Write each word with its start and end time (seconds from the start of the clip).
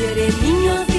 tú 0.00 0.06
eres 0.06 0.40
niño 0.40 0.89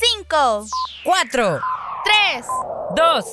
5, 0.00 0.66
4, 1.02 1.60
3, 2.04 2.46
2, 2.94 3.24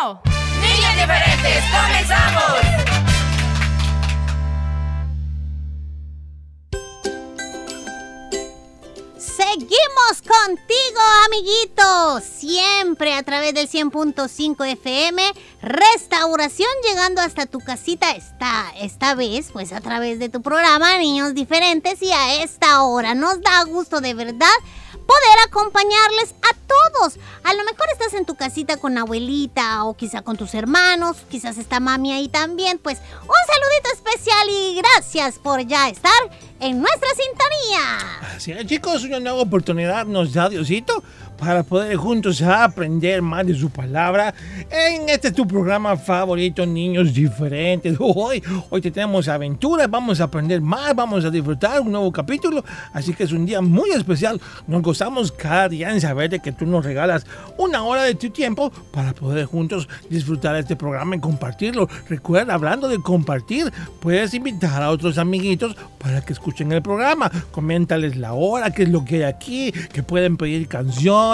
1. 0.00 0.22
¡Niñas 0.62 0.94
diferentes, 0.96 1.64
comenzamos! 1.70 2.81
Contigo, 10.46 11.00
amiguitos. 11.26 12.24
Siempre 12.24 13.14
a 13.14 13.22
través 13.22 13.54
del 13.54 13.68
100.5 13.68 14.66
FM. 14.72 15.22
Restauración 15.62 16.68
llegando 16.82 17.20
hasta 17.20 17.46
tu 17.46 17.60
casita 17.60 18.10
esta, 18.12 18.72
esta 18.80 19.14
vez, 19.14 19.50
pues 19.52 19.72
a 19.72 19.80
través 19.80 20.18
de 20.18 20.28
tu 20.28 20.42
programa 20.42 20.98
Niños 20.98 21.34
Diferentes. 21.34 22.02
Y 22.02 22.10
a 22.12 22.42
esta 22.42 22.82
hora 22.82 23.14
nos 23.14 23.40
da 23.40 23.62
gusto 23.64 24.00
de 24.00 24.14
verdad 24.14 24.48
poder 24.92 25.38
acompañarles 25.46 26.34
a 26.42 26.56
todos. 26.66 27.18
A 27.44 27.54
lo 27.54 27.64
mejor 27.64 27.86
estás 27.92 28.14
en 28.14 28.24
tu 28.24 28.34
casita 28.34 28.76
con 28.76 28.96
abuelita 28.98 29.84
o 29.84 29.94
quizá 29.94 30.22
con 30.22 30.36
tus 30.36 30.54
hermanos, 30.54 31.18
quizás 31.30 31.58
está 31.58 31.80
mami 31.80 32.12
ahí 32.12 32.28
también. 32.28 32.78
Pues 32.78 32.98
un 32.98 33.28
saludito 33.28 33.90
especial 33.94 34.48
y 34.48 34.76
gracias 34.76 35.38
por 35.38 35.60
ya 35.66 35.88
estar 35.88 36.12
en 36.60 36.80
nuestra 36.80 37.08
sintonía. 37.10 38.36
Así 38.36 38.52
es, 38.52 38.66
chicos, 38.66 39.04
una 39.04 39.20
nueva 39.20 39.40
oportunidad 39.40 40.06
nos 40.06 40.31
da 40.32 40.48
Diosito 40.48 41.02
para 41.38 41.62
poder 41.62 41.96
juntos 41.96 42.40
aprender 42.42 43.22
más 43.22 43.46
de 43.46 43.54
su 43.54 43.70
palabra 43.70 44.34
en 44.70 45.08
este 45.08 45.32
tu 45.32 45.46
programa 45.46 45.96
favorito, 45.96 46.64
Niños 46.64 47.12
Diferentes. 47.12 47.96
Hoy, 47.98 48.42
hoy 48.70 48.80
te 48.80 48.90
tenemos 48.90 49.28
aventuras, 49.28 49.90
vamos 49.90 50.20
a 50.20 50.24
aprender 50.24 50.60
más, 50.60 50.94
vamos 50.94 51.24
a 51.24 51.30
disfrutar 51.30 51.80
un 51.80 51.92
nuevo 51.92 52.12
capítulo, 52.12 52.64
así 52.92 53.14
que 53.14 53.24
es 53.24 53.32
un 53.32 53.46
día 53.46 53.60
muy 53.60 53.90
especial. 53.90 54.40
Nos 54.66 54.82
gozamos 54.82 55.32
cada 55.32 55.68
día 55.68 55.90
en 55.90 56.00
saber 56.00 56.30
de 56.30 56.40
que 56.40 56.52
tú 56.52 56.66
nos 56.66 56.84
regalas 56.84 57.26
una 57.58 57.82
hora 57.82 58.04
de 58.04 58.14
tu 58.14 58.30
tiempo 58.30 58.70
para 58.92 59.12
poder 59.12 59.46
juntos 59.46 59.88
disfrutar 60.10 60.56
este 60.56 60.76
programa 60.76 61.16
y 61.16 61.20
compartirlo. 61.20 61.88
Recuerda, 62.08 62.54
hablando 62.54 62.88
de 62.88 62.98
compartir, 63.00 63.72
puedes 64.00 64.34
invitar 64.34 64.82
a 64.82 64.90
otros 64.90 65.18
amiguitos 65.18 65.76
para 65.98 66.20
que 66.20 66.32
escuchen 66.32 66.72
el 66.72 66.82
programa. 66.82 67.30
Coméntales 67.50 68.16
la 68.16 68.34
hora, 68.34 68.70
qué 68.70 68.84
es 68.84 68.88
lo 68.88 69.04
que 69.04 69.16
hay 69.16 69.22
aquí, 69.22 69.72
que 69.92 70.02
pueden 70.02 70.36
pedir 70.36 70.68
canciones. 70.68 71.31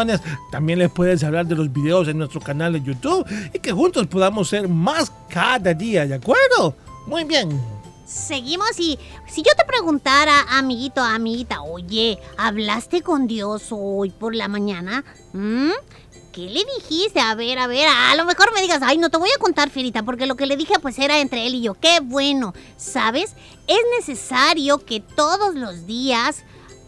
También 0.50 0.78
les 0.78 0.90
puedes 0.90 1.22
hablar 1.24 1.46
de 1.46 1.54
los 1.54 1.72
videos 1.72 2.08
en 2.08 2.18
nuestro 2.18 2.40
canal 2.40 2.72
de 2.72 2.82
YouTube 2.82 3.26
y 3.52 3.58
que 3.58 3.72
juntos 3.72 4.06
podamos 4.06 4.48
ser 4.48 4.68
más 4.68 5.12
cada 5.28 5.74
día, 5.74 6.06
¿de 6.06 6.14
acuerdo? 6.14 6.74
Muy 7.06 7.24
bien. 7.24 7.60
Seguimos 8.06 8.78
y 8.78 8.98
si 9.26 9.42
yo 9.42 9.50
te 9.56 9.66
preguntara, 9.66 10.46
amiguito, 10.48 11.02
amiguita, 11.02 11.60
oye, 11.60 12.18
¿hablaste 12.38 13.02
con 13.02 13.26
Dios 13.26 13.66
hoy 13.70 14.10
por 14.10 14.34
la 14.34 14.48
mañana? 14.48 15.04
¿Mm? 15.34 15.72
¿Qué 16.32 16.42
le 16.42 16.64
dijiste? 16.76 17.20
A 17.20 17.34
ver, 17.34 17.58
a 17.58 17.66
ver, 17.66 17.86
a 17.86 18.14
lo 18.16 18.24
mejor 18.24 18.54
me 18.54 18.62
digas, 18.62 18.80
ay, 18.82 18.96
no 18.96 19.10
te 19.10 19.18
voy 19.18 19.28
a 19.28 19.38
contar, 19.38 19.68
Firita, 19.68 20.04
porque 20.04 20.24
lo 20.24 20.36
que 20.36 20.46
le 20.46 20.56
dije 20.56 20.78
pues 20.80 20.98
era 20.98 21.18
entre 21.20 21.46
él 21.46 21.56
y 21.56 21.62
yo. 21.62 21.74
Qué 21.74 22.00
bueno, 22.00 22.54
¿sabes? 22.76 23.34
Es 23.66 23.80
necesario 23.98 24.78
que 24.78 25.00
todos 25.00 25.54
los 25.54 25.86
días 25.86 26.44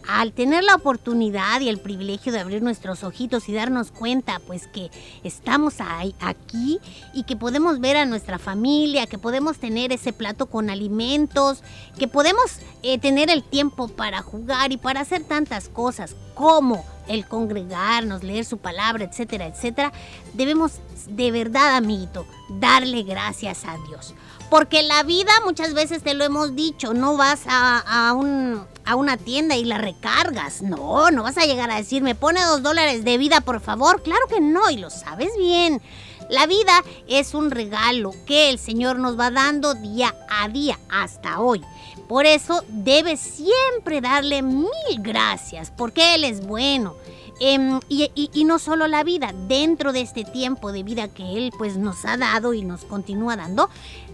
al 0.07 0.33
tener 0.33 0.63
la 0.63 0.75
oportunidad 0.75 1.61
y 1.61 1.69
el 1.69 1.79
privilegio 1.79 2.31
de 2.31 2.39
abrir 2.39 2.61
nuestros 2.61 3.03
ojitos 3.03 3.49
y 3.49 3.53
darnos 3.53 3.91
cuenta 3.91 4.39
pues 4.45 4.67
que 4.67 4.89
estamos 5.23 5.75
ahí, 5.79 6.15
aquí 6.19 6.79
y 7.13 7.23
que 7.23 7.35
podemos 7.35 7.79
ver 7.79 7.97
a 7.97 8.05
nuestra 8.05 8.39
familia, 8.39 9.07
que 9.07 9.17
podemos 9.17 9.57
tener 9.57 9.91
ese 9.91 10.13
plato 10.13 10.47
con 10.47 10.69
alimentos, 10.69 11.63
que 11.97 12.07
podemos 12.07 12.59
eh, 12.83 12.97
tener 12.99 13.29
el 13.29 13.43
tiempo 13.43 13.87
para 13.87 14.21
jugar 14.21 14.71
y 14.71 14.77
para 14.77 15.01
hacer 15.01 15.23
tantas 15.23 15.69
cosas 15.69 16.15
como 16.33 16.85
el 17.07 17.25
congregarnos, 17.27 18.23
leer 18.23 18.45
su 18.45 18.57
palabra, 18.57 19.03
etcétera, 19.03 19.47
etcétera, 19.47 19.91
debemos 20.33 20.79
de 21.07 21.31
verdad, 21.31 21.75
amiguito, 21.75 22.25
darle 22.49 23.03
gracias 23.03 23.65
a 23.65 23.77
Dios. 23.87 24.13
Porque 24.49 24.83
la 24.83 25.03
vida, 25.03 25.31
muchas 25.45 25.73
veces 25.73 26.03
te 26.03 26.13
lo 26.13 26.23
hemos 26.23 26.55
dicho, 26.55 26.93
no 26.93 27.15
vas 27.15 27.43
a, 27.47 27.79
a 27.79 28.13
un, 28.13 28.65
a 28.85 28.95
una 28.95 29.17
tienda 29.17 29.55
y 29.55 29.65
la 29.65 29.77
recargas. 29.77 30.61
No, 30.61 31.11
no 31.11 31.23
vas 31.23 31.37
a 31.37 31.45
llegar 31.45 31.71
a 31.71 31.77
decir, 31.77 32.01
me 32.01 32.15
pone 32.15 32.41
dos 32.43 32.63
dólares 32.63 33.03
de 33.03 33.17
vida, 33.17 33.41
por 33.41 33.59
favor. 33.61 34.01
Claro 34.03 34.27
que 34.27 34.41
no, 34.41 34.69
y 34.69 34.77
lo 34.77 34.89
sabes 34.89 35.31
bien. 35.37 35.81
La 36.29 36.47
vida 36.47 36.83
es 37.07 37.33
un 37.33 37.51
regalo 37.51 38.11
que 38.25 38.49
el 38.49 38.57
Señor 38.57 38.99
nos 38.99 39.19
va 39.19 39.31
dando 39.31 39.73
día 39.73 40.15
a 40.29 40.47
día 40.47 40.79
hasta 40.89 41.41
hoy. 41.41 41.61
Por 42.07 42.25
eso 42.25 42.63
debes 42.69 43.19
siempre 43.19 44.01
darle 44.01 44.41
mil 44.41 44.67
gracias, 44.99 45.71
porque 45.71 46.15
Él 46.15 46.23
es 46.23 46.45
bueno. 46.45 46.95
Em, 47.43 47.79
y, 47.89 48.11
y- 48.13 48.43
no 48.45 48.59
solo 48.59 48.85
la 48.87 49.03
vida, 49.03 49.33
dentro 49.47 49.93
de 49.93 50.01
este 50.01 50.23
tiempo 50.23 50.71
de 50.71 50.83
vida 50.83 51.07
que 51.07 51.23
Él 51.23 51.51
pues 51.57 51.75
nos 51.75 52.05
ha 52.05 52.15
dado 52.15 52.53
y 52.53 52.61
nos 52.61 52.85
continúa 52.85 53.35
dando, 53.35 53.67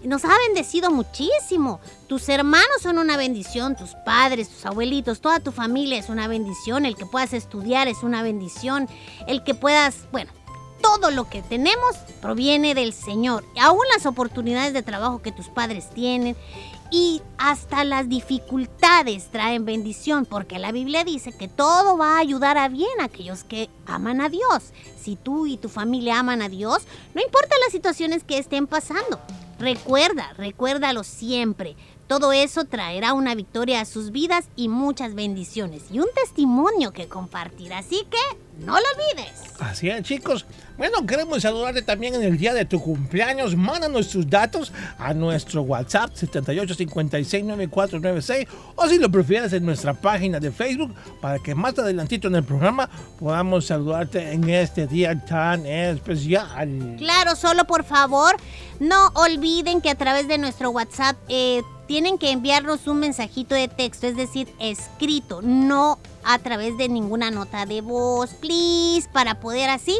nos 0.05 0.23
ha 0.23 0.33
bendecido 0.47 0.91
muchísimo. 0.91 1.81
Tus 2.07 2.29
hermanos 2.29 2.81
son 2.81 2.97
una 2.99 3.17
bendición, 3.17 3.75
tus 3.75 3.95
padres, 4.05 4.47
tus 4.47 4.65
abuelitos, 4.65 5.19
toda 5.19 5.41
tu 5.41 5.51
familia 5.51 5.99
es 5.99 6.07
una 6.07 6.29
bendición, 6.29 6.85
el 6.85 6.95
que 6.95 7.05
puedas 7.05 7.33
estudiar 7.33 7.89
es 7.89 8.01
una 8.01 8.21
bendición, 8.23 8.87
el 9.27 9.43
que 9.43 9.53
puedas, 9.53 10.09
bueno, 10.13 10.31
todo 10.81 11.11
lo 11.11 11.29
que 11.29 11.41
tenemos 11.41 11.97
proviene 12.21 12.75
del 12.75 12.93
Señor. 12.93 13.43
Aún 13.59 13.81
las 13.93 14.05
oportunidades 14.05 14.71
de 14.71 14.83
trabajo 14.83 15.21
que 15.21 15.33
tus 15.33 15.49
padres 15.49 15.89
tienen 15.89 16.37
y 16.91 17.21
hasta 17.37 17.83
las 17.83 18.09
dificultades 18.09 19.29
traen 19.31 19.65
bendición, 19.65 20.25
porque 20.25 20.59
la 20.59 20.71
Biblia 20.71 21.03
dice 21.03 21.31
que 21.31 21.47
todo 21.47 21.97
va 21.97 22.15
a 22.15 22.19
ayudar 22.19 22.57
a 22.57 22.69
bien 22.69 23.01
a 23.01 23.05
aquellos 23.05 23.43
que 23.43 23.69
aman 23.85 24.21
a 24.21 24.29
Dios. 24.29 24.73
Si 24.99 25.15
tú 25.15 25.45
y 25.47 25.57
tu 25.57 25.69
familia 25.69 26.19
aman 26.19 26.41
a 26.41 26.49
Dios, 26.49 26.83
no 27.13 27.21
importa 27.21 27.55
las 27.63 27.71
situaciones 27.71 28.23
que 28.23 28.37
estén 28.37 28.67
pasando. 28.67 29.19
Recuerda, 29.59 30.33
recuérdalo 30.37 31.03
siempre. 31.03 31.75
Todo 32.07 32.31
eso 32.31 32.63
traerá 32.63 33.13
una 33.13 33.35
victoria 33.35 33.81
a 33.81 33.85
sus 33.85 34.11
vidas 34.11 34.45
y 34.55 34.69
muchas 34.69 35.13
bendiciones 35.13 35.83
y 35.91 35.99
un 35.99 36.07
testimonio 36.15 36.93
que 36.93 37.07
compartir. 37.07 37.73
Así 37.73 38.07
que 38.09 38.17
no 38.59 38.73
lo 38.73 38.83
olvides. 38.95 39.43
Así 39.59 39.89
es, 39.89 40.03
chicos. 40.03 40.45
Bueno, 40.77 41.05
queremos 41.05 41.41
saludarte 41.41 41.81
también 41.81 42.15
en 42.15 42.23
el 42.23 42.37
día 42.37 42.53
de 42.53 42.63
tu 42.63 42.81
cumpleaños. 42.81 43.53
Mándanos 43.55 44.07
tus 44.09 44.29
datos 44.29 44.71
a 44.97 45.13
nuestro 45.13 45.63
WhatsApp 45.63 46.13
78569496 46.13 48.47
o 48.75 48.87
si 48.87 48.99
lo 48.99 49.11
prefieres 49.11 49.51
en 49.53 49.65
nuestra 49.65 49.93
página 49.93 50.39
de 50.39 50.51
Facebook 50.51 50.95
para 51.19 51.39
que 51.39 51.55
más 51.55 51.77
adelantito 51.77 52.29
en 52.29 52.35
el 52.35 52.43
programa 52.43 52.89
podamos 53.19 53.65
saludarte 53.65 54.31
en 54.31 54.49
este 54.49 54.87
día 54.87 55.19
tan 55.25 55.65
especial. 55.65 56.95
Claro, 56.97 57.35
solo 57.35 57.65
por 57.65 57.83
favor, 57.83 58.37
no 58.79 59.07
olviden 59.15 59.81
que 59.81 59.89
a 59.89 59.95
través 59.95 60.27
de 60.27 60.37
nuestro 60.37 60.69
WhatsApp 60.69 61.17
eh, 61.27 61.63
tienen 61.87 62.17
que 62.17 62.31
enviarnos 62.31 62.87
un 62.87 62.99
mensajito 62.99 63.55
de 63.55 63.67
texto, 63.67 64.07
es 64.07 64.15
decir, 64.15 64.53
escrito, 64.59 65.41
no 65.41 65.99
a 66.23 66.39
través 66.39 66.77
de 66.77 66.89
ninguna 66.89 67.31
nota 67.31 67.65
de 67.65 67.81
voz, 67.81 68.31
please, 68.33 69.07
para 69.13 69.39
poder 69.39 69.69
así 69.69 69.99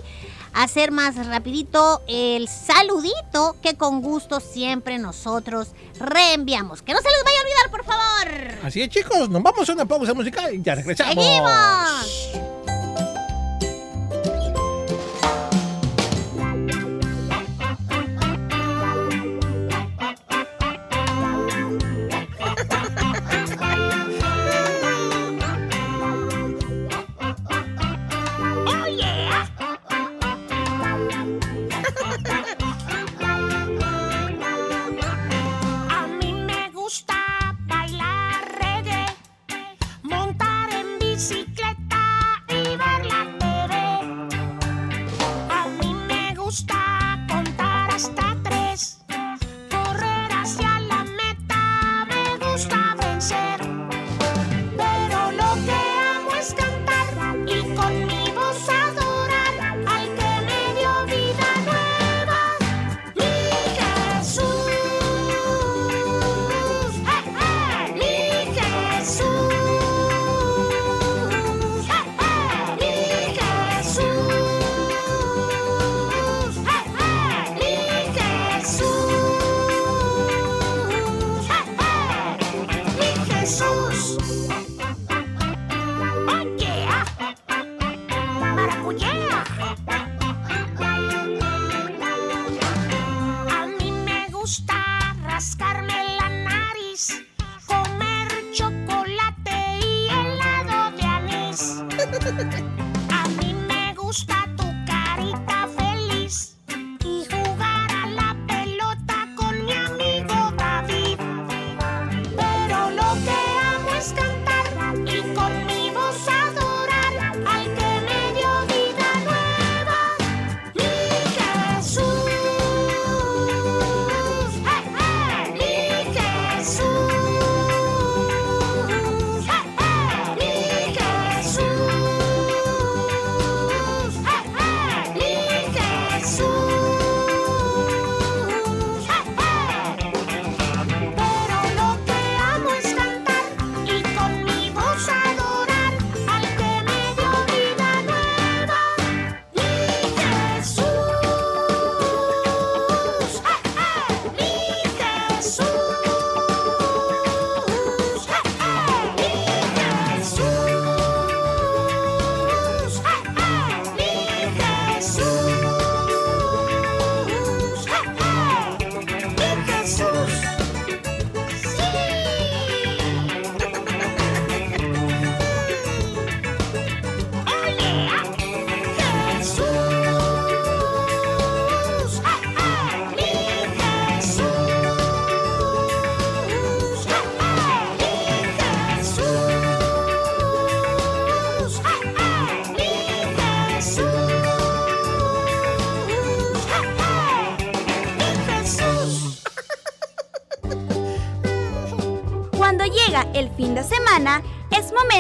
hacer 0.54 0.92
más 0.92 1.16
rapidito 1.28 2.02
el 2.08 2.48
saludito 2.48 3.56
que 3.62 3.76
con 3.76 4.02
gusto 4.02 4.40
siempre 4.40 4.98
nosotros 4.98 5.70
reenviamos. 6.00 6.82
Que 6.82 6.94
no 6.94 7.00
se 7.00 7.10
les 7.10 7.24
vaya 7.24 7.38
a 7.38 7.42
olvidar, 7.42 7.72
por 7.72 7.86
favor. 7.86 8.66
Así 8.66 8.82
es, 8.82 8.90
chicos, 8.90 9.30
nos 9.30 9.42
vamos 9.42 9.70
a 9.70 9.74
una 9.74 9.86
pausa 9.86 10.14
musical 10.14 10.54
y 10.54 10.62
ya 10.62 10.76
regresamos. 10.76 11.14
¡Seguimos! 11.14 12.57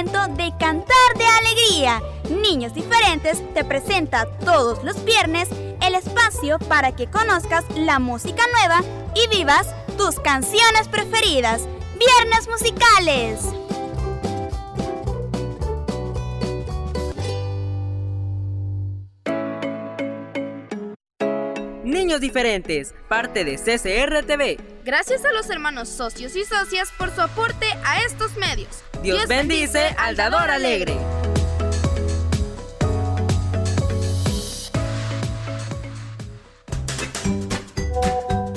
De 0.06 0.54
cantar 0.60 0.96
de 1.18 1.25
alegría. 1.25 2.04
Niños 2.30 2.75
Diferentes 2.75 3.42
te 3.56 3.66
presenta 3.66 4.27
todos 4.46 4.84
los 4.84 5.04
viernes 5.04 5.50
el 5.82 5.96
espacio 5.96 6.60
para 6.60 6.96
que 6.96 7.08
conozcas 7.08 7.66
la 7.75 7.98
música 7.98 8.44
nueva 8.60 8.84
y 9.16 9.27
vivas 9.36 9.74
tus 9.98 10.20
canciones 10.20 10.88
preferidas. 10.88 11.63
Viernes 11.98 12.48
musicales. 12.48 13.67
Diferentes, 22.20 22.94
parte 23.08 23.44
de 23.44 23.58
CCR 23.58 24.26
TV. 24.26 24.58
Gracias 24.84 25.26
a 25.26 25.32
los 25.32 25.50
hermanos 25.50 25.90
socios 25.90 26.36
y 26.36 26.46
socias 26.46 26.92
por 26.98 27.14
su 27.14 27.22
aporte 27.22 27.66
a 27.84 28.02
estos 28.04 28.36
medios. 28.38 28.84
Dios, 29.02 29.28
bendice 29.28 29.96
al 29.98 30.16
dador 30.16 30.50
alegre. 30.50 30.98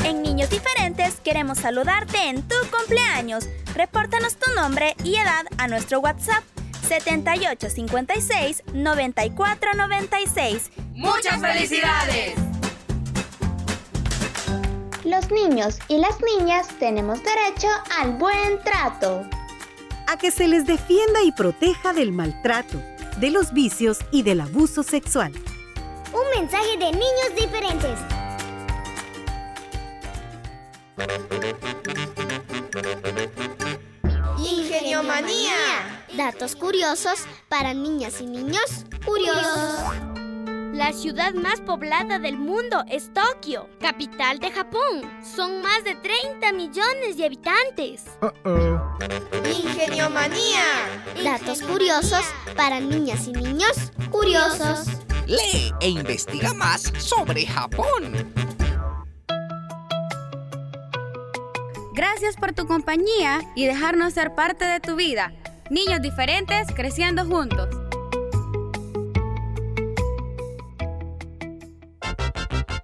En 0.05 0.23
Niños 0.23 0.51
Diferentes 0.51 1.21
queremos 1.23 1.59
saludarte 1.59 2.29
en 2.29 2.43
tu 2.43 2.57
cumpleaños. 2.71 3.49
Repórtanos 3.75 4.37
tu 4.37 4.53
nombre 4.55 4.95
y 5.05 5.17
edad 5.17 5.45
a 5.59 5.69
nuestro 5.69 6.01
WhatsApp 6.01 6.43
7856 6.89 8.63
9496. 8.73 10.71
¡Muchas 10.95 11.41
felicidades! 11.41 12.50
Los 15.11 15.29
niños 15.33 15.77
y 15.89 15.99
las 15.99 16.21
niñas 16.21 16.69
tenemos 16.79 17.19
derecho 17.25 17.67
al 17.99 18.13
buen 18.13 18.63
trato. 18.63 19.29
a 20.07 20.17
que 20.17 20.31
se 20.31 20.47
les 20.47 20.67
defienda 20.67 21.25
y 21.25 21.33
proteja 21.33 21.93
del 21.93 22.13
maltrato, 22.13 22.81
de 23.19 23.31
los 23.33 23.53
vicios 23.53 23.99
y 24.13 24.23
del 24.23 24.41
abuso 24.41 24.85
sexual. 24.85 25.33
Un 26.13 26.41
mensaje 26.41 26.77
de 26.79 26.93
niños 26.93 27.35
diferentes. 27.37 27.99
Ingeniomanía. 34.39 36.05
Datos 36.17 36.55
curiosos 36.55 37.25
para 37.49 37.75
niñas 37.75 38.21
y 38.21 38.27
niños 38.27 38.85
curiosos. 39.05 40.20
La 40.81 40.95
ciudad 40.95 41.35
más 41.35 41.61
poblada 41.61 42.19
del 42.19 42.39
mundo 42.39 42.83
es 42.89 43.13
Tokio, 43.13 43.69
capital 43.83 44.39
de 44.39 44.51
Japón. 44.51 45.03
Son 45.23 45.61
más 45.61 45.85
de 45.85 45.95
30 45.95 46.55
millones 46.55 47.19
de 47.19 47.27
habitantes. 47.27 48.05
Ingeniomanía. 49.63 50.65
Datos 51.23 51.61
curiosos 51.61 52.25
para 52.57 52.81
niñas 52.81 53.29
y 53.29 53.33
niños 53.33 53.93
curiosos. 54.11 54.87
Lee 55.27 55.71
e 55.83 55.91
investiga 55.91 56.55
más 56.55 56.91
sobre 56.97 57.45
Japón. 57.45 58.33
Gracias 61.93 62.37
por 62.37 62.55
tu 62.55 62.67
compañía 62.67 63.43
y 63.55 63.67
dejarnos 63.67 64.15
ser 64.15 64.35
parte 64.35 64.65
de 64.65 64.81
tu 64.81 64.97
vida. 64.97 65.31
Niños 65.69 66.01
diferentes 66.01 66.69
creciendo 66.75 67.27
juntos. 67.27 67.69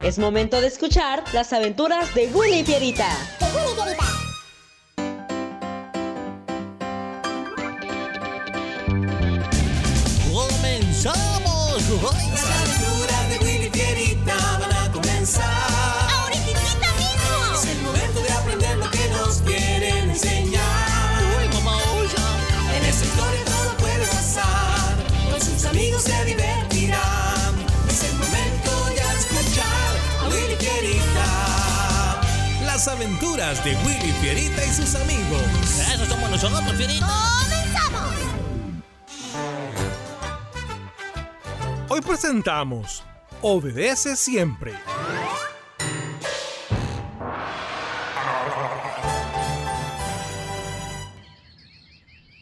Es 0.06 0.20
momento 0.20 0.60
de 0.60 0.68
escuchar 0.68 1.24
las 1.32 1.52
aventuras 1.52 2.14
de 2.14 2.28
Willy 2.28 2.60
y 2.60 2.62
Pierita. 2.62 3.08
¡Comenzamos! 10.32 11.56
Aventuras 33.16 33.64
de 33.64 33.74
Willy 33.76 34.12
Fierita 34.20 34.62
y 34.64 34.68
sus 34.68 34.94
amigos. 34.94 35.42
Eso 35.94 36.04
somos 36.04 36.30
nosotros, 36.30 36.74
Fierita. 36.76 37.06
¡Comenzamos! 37.40 38.14
Hoy 41.88 42.00
presentamos 42.02 43.02
Obedece 43.40 44.16
siempre. 44.16 44.74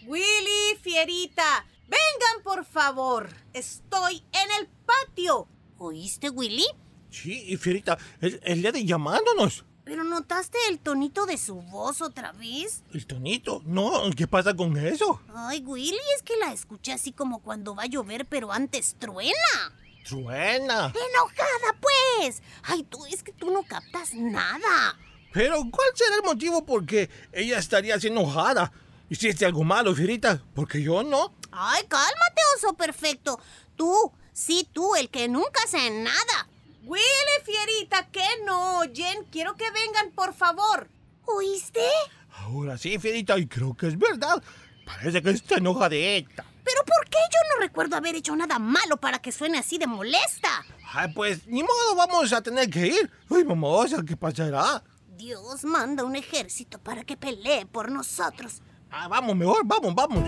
Willy, 0.06 0.76
Fierita, 0.82 1.66
vengan 1.82 2.42
por 2.42 2.64
favor. 2.64 3.28
Estoy 3.52 4.24
en 4.32 4.50
el 4.60 4.68
patio. 4.84 5.46
¿Oíste, 5.78 6.30
Willy? 6.30 6.66
Sí, 7.10 7.44
y 7.46 7.56
Fierita, 7.58 7.96
es 8.20 8.40
el 8.42 8.62
día 8.62 8.72
de 8.72 8.84
llamándonos. 8.84 9.64
¿Pero 9.84 10.02
notaste 10.02 10.56
el 10.70 10.78
tonito 10.78 11.26
de 11.26 11.36
su 11.36 11.56
voz 11.56 12.00
otra 12.00 12.32
vez? 12.32 12.82
El 12.92 13.06
tonito. 13.06 13.62
No, 13.66 14.10
¿qué 14.16 14.26
pasa 14.26 14.54
con 14.54 14.76
eso? 14.78 15.20
Ay, 15.34 15.60
Willy, 15.60 15.98
es 16.16 16.22
que 16.22 16.36
la 16.38 16.52
escuché 16.52 16.92
así 16.92 17.12
como 17.12 17.40
cuando 17.42 17.74
va 17.74 17.82
a 17.82 17.86
llover, 17.86 18.24
pero 18.24 18.50
antes 18.50 18.96
truena. 18.98 19.32
Truena. 20.08 20.86
¡Enojada, 20.86 21.78
pues! 21.80 22.42
Ay, 22.62 22.82
tú, 22.84 23.04
es 23.06 23.22
que 23.22 23.32
tú 23.32 23.50
no 23.50 23.62
captas 23.62 24.14
nada. 24.14 24.98
Pero, 25.32 25.56
¿cuál 25.70 25.88
será 25.94 26.16
el 26.16 26.22
motivo 26.22 26.64
por 26.64 26.86
qué 26.86 27.10
ella 27.32 27.58
estaría 27.58 27.96
así 27.96 28.06
enojada? 28.06 28.72
¿Hiciste 29.10 29.44
algo 29.44 29.64
malo, 29.64 29.94
Fierita? 29.94 30.42
Porque 30.54 30.82
yo 30.82 31.02
no. 31.02 31.34
Ay, 31.52 31.82
cálmate, 31.88 32.42
oso 32.56 32.72
perfecto. 32.74 33.38
Tú, 33.76 34.12
sí, 34.32 34.66
tú, 34.72 34.94
el 34.94 35.10
que 35.10 35.28
nunca 35.28 35.62
hace 35.64 35.90
nada. 35.90 36.48
Willy, 36.84 37.02
Fierita, 37.44 38.06
que 38.10 38.24
no 38.44 38.78
oyen. 38.78 39.24
Quiero 39.30 39.54
que 39.54 39.64
vengan, 39.70 40.10
por 40.14 40.34
favor. 40.34 40.88
¿Oíste? 41.24 41.80
Ahora 42.38 42.76
sí, 42.76 42.98
Fierita, 42.98 43.38
y 43.38 43.46
creo 43.46 43.74
que 43.74 43.86
es 43.86 43.98
verdad. 43.98 44.42
Parece 44.84 45.22
que 45.22 45.30
está 45.30 45.56
enojadita. 45.56 46.44
¿Pero 46.62 46.84
por 46.84 47.08
qué 47.08 47.18
yo 47.30 47.54
no 47.54 47.60
recuerdo 47.62 47.96
haber 47.96 48.16
hecho 48.16 48.36
nada 48.36 48.58
malo 48.58 48.98
para 48.98 49.18
que 49.18 49.32
suene 49.32 49.58
así 49.58 49.78
de 49.78 49.86
molesta? 49.86 50.64
Ay, 50.92 51.12
pues, 51.14 51.46
ni 51.46 51.62
modo, 51.62 51.94
vamos 51.96 52.32
a 52.32 52.42
tener 52.42 52.68
que 52.68 52.86
ir. 52.86 53.10
Uy, 53.28 53.44
vamos, 53.44 53.94
¿qué 54.06 54.16
pasará? 54.16 54.82
Dios 55.16 55.64
manda 55.64 56.04
un 56.04 56.16
ejército 56.16 56.78
para 56.78 57.04
que 57.04 57.16
pelee 57.16 57.66
por 57.66 57.90
nosotros. 57.90 58.60
Ah, 58.90 59.08
vamos, 59.08 59.36
mejor, 59.36 59.62
vamos, 59.64 59.94
vamos. 59.94 60.24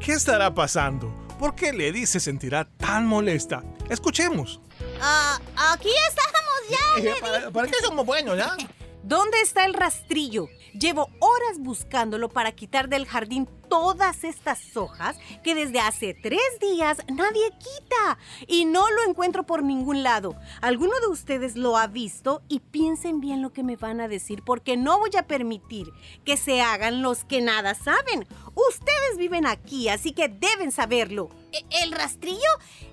¿Qué 0.00 0.12
estará 0.12 0.52
pasando? 0.52 1.12
¿Por 1.38 1.54
qué 1.54 1.72
Lady 1.72 2.06
se 2.06 2.20
sentirá 2.20 2.64
tan 2.64 3.06
molesta? 3.06 3.62
Escuchemos. 3.88 4.60
Ah, 5.00 5.38
aquí 5.72 5.90
estamos 6.08 6.70
ya, 6.70 7.00
Eh, 7.00 7.04
Lady. 7.10 7.20
¿Para, 7.20 7.50
para 7.50 7.68
qué 7.68 7.76
somos 7.82 8.04
buenos, 8.06 8.36
ya? 8.36 8.56
¿Dónde 9.02 9.40
está 9.40 9.64
el 9.64 9.72
rastrillo? 9.74 10.48
Llevo 10.74 11.08
horas 11.20 11.58
buscándolo 11.60 12.28
para 12.28 12.52
quitar 12.52 12.88
del 12.90 13.06
jardín 13.06 13.48
todas 13.70 14.22
estas 14.22 14.76
hojas 14.76 15.16
que 15.42 15.54
desde 15.54 15.80
hace 15.80 16.12
tres 16.14 16.40
días 16.60 16.98
nadie 17.08 17.50
quita 17.58 18.18
y 18.46 18.64
no 18.66 18.90
lo 18.90 19.02
encuentro 19.08 19.44
por 19.46 19.62
ningún 19.62 20.02
lado. 20.02 20.36
¿Alguno 20.60 20.92
de 21.00 21.06
ustedes 21.06 21.56
lo 21.56 21.78
ha 21.78 21.86
visto? 21.86 22.42
Y 22.48 22.60
piensen 22.60 23.20
bien 23.20 23.40
lo 23.40 23.50
que 23.52 23.62
me 23.62 23.76
van 23.76 24.00
a 24.02 24.08
decir 24.08 24.42
porque 24.44 24.76
no 24.76 24.98
voy 24.98 25.10
a 25.18 25.26
permitir 25.26 25.90
que 26.26 26.36
se 26.36 26.60
hagan 26.60 27.00
los 27.02 27.24
que 27.24 27.40
nada 27.40 27.74
saben. 27.74 28.26
Ustedes 28.54 29.16
viven 29.16 29.46
aquí, 29.46 29.88
así 29.88 30.12
que 30.12 30.28
deben 30.28 30.70
saberlo. 30.70 31.30
¿E- 31.52 31.64
¿El 31.82 31.92
rastrillo? 31.92 32.38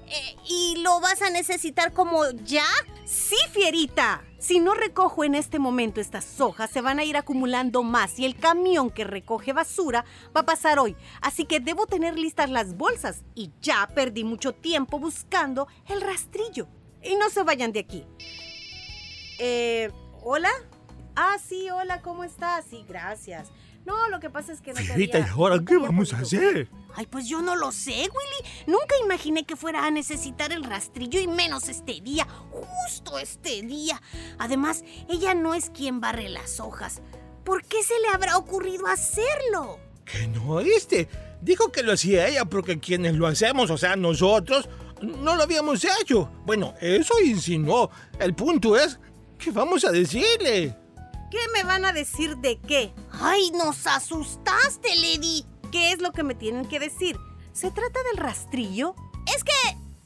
Eh, 0.07 0.35
¿Y 0.47 0.77
lo 0.77 0.99
vas 0.99 1.21
a 1.21 1.29
necesitar 1.29 1.91
como 1.93 2.29
ya? 2.43 2.65
Sí, 3.05 3.37
fierita. 3.51 4.23
Si 4.39 4.59
no 4.59 4.75
recojo 4.75 5.23
en 5.23 5.33
este 5.33 5.57
momento 5.57 5.99
estas 5.99 6.39
hojas, 6.39 6.69
se 6.69 6.81
van 6.81 6.99
a 6.99 7.03
ir 7.03 7.17
acumulando 7.17 7.81
más 7.81 8.19
y 8.19 8.25
el 8.25 8.35
camión 8.35 8.91
que 8.91 9.03
recoge 9.03 9.53
basura 9.53 10.05
va 10.35 10.41
a 10.41 10.45
pasar 10.45 10.77
hoy. 10.77 10.95
Así 11.21 11.45
que 11.45 11.59
debo 11.59 11.87
tener 11.87 12.19
listas 12.19 12.51
las 12.51 12.77
bolsas 12.77 13.23
y 13.33 13.51
ya 13.61 13.87
perdí 13.95 14.23
mucho 14.23 14.53
tiempo 14.53 14.99
buscando 14.99 15.67
el 15.87 16.01
rastrillo. 16.01 16.67
Y 17.01 17.15
no 17.15 17.29
se 17.29 17.43
vayan 17.43 17.71
de 17.71 17.79
aquí. 17.79 18.05
Eh, 19.39 19.91
¿hola? 20.21 20.51
Ah, 21.15 21.37
sí, 21.43 21.69
hola, 21.69 22.01
¿cómo 22.01 22.23
estás? 22.23 22.65
Sí, 22.69 22.85
gracias. 22.87 23.49
No, 23.85 24.09
lo 24.09 24.19
que 24.19 24.31
pasa 24.31 24.51
es 24.51 24.61
que 24.61 24.73
no 24.73 24.81
¿y 24.81 25.11
ahora 25.29 25.59
qué 25.65 25.77
vamos 25.77 26.11
a 26.13 26.17
hacer? 26.17 26.67
Ay, 26.95 27.05
pues 27.05 27.27
yo 27.27 27.41
no 27.41 27.55
lo 27.55 27.71
sé, 27.71 27.91
Willy. 27.91 28.65
Nunca 28.65 28.95
imaginé 29.03 29.45
que 29.45 29.55
fuera 29.55 29.85
a 29.85 29.91
necesitar 29.91 30.51
el 30.51 30.63
rastrillo 30.63 31.19
y 31.19 31.27
menos 31.27 31.69
este 31.69 32.01
día, 32.01 32.27
justo 32.51 33.19
este 33.19 33.61
día. 33.61 34.01
Además, 34.39 34.83
ella 35.07 35.35
no 35.35 35.53
es 35.53 35.69
quien 35.69 36.01
barre 36.01 36.29
las 36.29 36.59
hojas. 36.59 37.01
¿Por 37.43 37.63
qué 37.63 37.83
se 37.83 37.93
le 37.99 38.07
habrá 38.07 38.37
ocurrido 38.37 38.87
hacerlo? 38.87 39.79
¿Que 40.03 40.27
no 40.27 40.49
oíste? 40.49 41.07
Dijo 41.41 41.71
que 41.71 41.83
lo 41.83 41.93
hacía 41.93 42.27
ella 42.27 42.45
porque 42.45 42.79
quienes 42.79 43.13
lo 43.13 43.27
hacemos, 43.27 43.69
o 43.69 43.77
sea, 43.77 43.95
nosotros, 43.95 44.67
no 45.01 45.35
lo 45.35 45.43
habíamos 45.43 45.85
hecho. 46.01 46.31
Bueno, 46.43 46.73
eso 46.81 47.13
insinuó. 47.23 47.91
El 48.19 48.33
punto 48.33 48.75
es, 48.77 48.99
¿qué 49.37 49.51
vamos 49.51 49.85
a 49.85 49.91
decirle? 49.91 50.75
¿Qué 51.31 51.39
me 51.53 51.63
van 51.63 51.85
a 51.85 51.93
decir 51.93 52.37
de 52.37 52.59
qué? 52.59 52.93
Ay, 53.11 53.51
nos 53.51 53.87
asustaste, 53.87 54.95
Lady. 54.95 55.45
¿Qué 55.71 55.91
es 55.91 55.99
lo 55.99 56.11
que 56.11 56.23
me 56.23 56.35
tienen 56.35 56.67
que 56.67 56.79
decir? 56.79 57.17
¿Se 57.51 57.71
trata 57.71 57.99
del 58.11 58.17
rastrillo? 58.17 58.95
Es 59.35 59.43
que, 59.43 59.51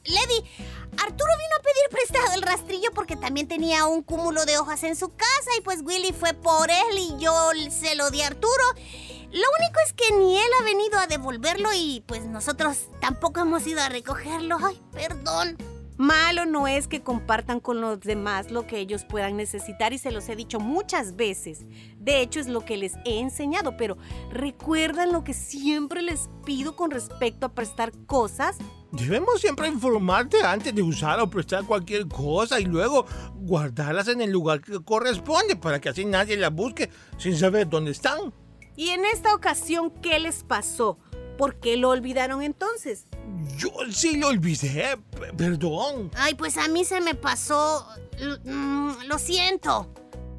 Lady, 0.04 0.48
Arturo 0.92 1.30
vino 1.36 1.56
a 1.58 1.62
pedir 1.62 1.90
prestado 1.90 2.34
el 2.34 2.42
rastrillo 2.42 2.90
porque 2.92 3.16
también 3.16 3.48
tenía 3.48 3.86
un 3.86 4.02
cúmulo 4.02 4.44
de 4.46 4.58
hojas 4.58 4.82
en 4.84 4.96
su 4.96 5.10
casa 5.10 5.50
y 5.58 5.60
pues 5.60 5.82
Willy 5.82 6.12
fue 6.12 6.32
por 6.32 6.70
él 6.70 6.98
y 6.98 7.16
yo 7.18 7.32
se 7.70 7.94
lo 7.96 8.10
di 8.10 8.22
a 8.22 8.28
Arturo. 8.28 8.64
Lo 9.30 9.46
único 9.60 9.78
es 9.86 9.92
que 9.92 10.12
ni 10.16 10.38
él 10.38 10.50
ha 10.60 10.64
venido 10.64 10.98
a 10.98 11.06
devolverlo 11.06 11.70
y 11.74 12.02
pues 12.06 12.24
nosotros 12.24 12.88
tampoco 13.00 13.40
hemos 13.40 13.66
ido 13.66 13.80
a 13.80 13.88
recogerlo. 13.88 14.58
Ay, 14.60 14.80
perdón. 14.92 15.56
Malo 16.00 16.46
no 16.46 16.66
es 16.66 16.88
que 16.88 17.02
compartan 17.02 17.60
con 17.60 17.82
los 17.82 18.00
demás 18.00 18.50
lo 18.50 18.66
que 18.66 18.78
ellos 18.78 19.04
puedan 19.04 19.36
necesitar 19.36 19.92
y 19.92 19.98
se 19.98 20.10
los 20.10 20.30
he 20.30 20.34
dicho 20.34 20.58
muchas 20.58 21.14
veces. 21.14 21.66
De 21.98 22.22
hecho 22.22 22.40
es 22.40 22.48
lo 22.48 22.64
que 22.64 22.78
les 22.78 22.94
he 23.04 23.18
enseñado, 23.20 23.76
pero 23.76 23.98
¿recuerdan 24.30 25.12
lo 25.12 25.24
que 25.24 25.34
siempre 25.34 26.00
les 26.00 26.30
pido 26.46 26.74
con 26.74 26.90
respecto 26.90 27.44
a 27.44 27.52
prestar 27.52 27.92
cosas? 28.06 28.56
Debemos 28.92 29.42
siempre 29.42 29.68
informarte 29.68 30.42
antes 30.42 30.74
de 30.74 30.80
usar 30.80 31.20
o 31.20 31.28
prestar 31.28 31.66
cualquier 31.66 32.08
cosa 32.08 32.58
y 32.58 32.64
luego 32.64 33.04
guardarlas 33.34 34.08
en 34.08 34.22
el 34.22 34.30
lugar 34.30 34.62
que 34.62 34.82
corresponde 34.82 35.54
para 35.54 35.82
que 35.82 35.90
así 35.90 36.06
nadie 36.06 36.38
las 36.38 36.54
busque 36.54 36.88
sin 37.18 37.36
saber 37.36 37.68
dónde 37.68 37.90
están. 37.90 38.32
Y 38.74 38.88
en 38.88 39.04
esta 39.04 39.34
ocasión, 39.34 39.90
¿qué 40.00 40.18
les 40.18 40.44
pasó? 40.44 40.98
¿Por 41.36 41.60
qué 41.60 41.76
lo 41.76 41.90
olvidaron 41.90 42.40
entonces? 42.40 43.06
Yo 43.56 43.70
sí 43.90 44.16
lo 44.16 44.28
olvidé, 44.28 44.96
perdón. 45.36 46.10
Ay, 46.16 46.34
pues 46.34 46.56
a 46.56 46.68
mí 46.68 46.84
se 46.84 47.00
me 47.00 47.14
pasó. 47.14 47.86
L- 48.18 48.38
mm, 48.44 49.04
lo 49.06 49.18
siento. 49.18 49.92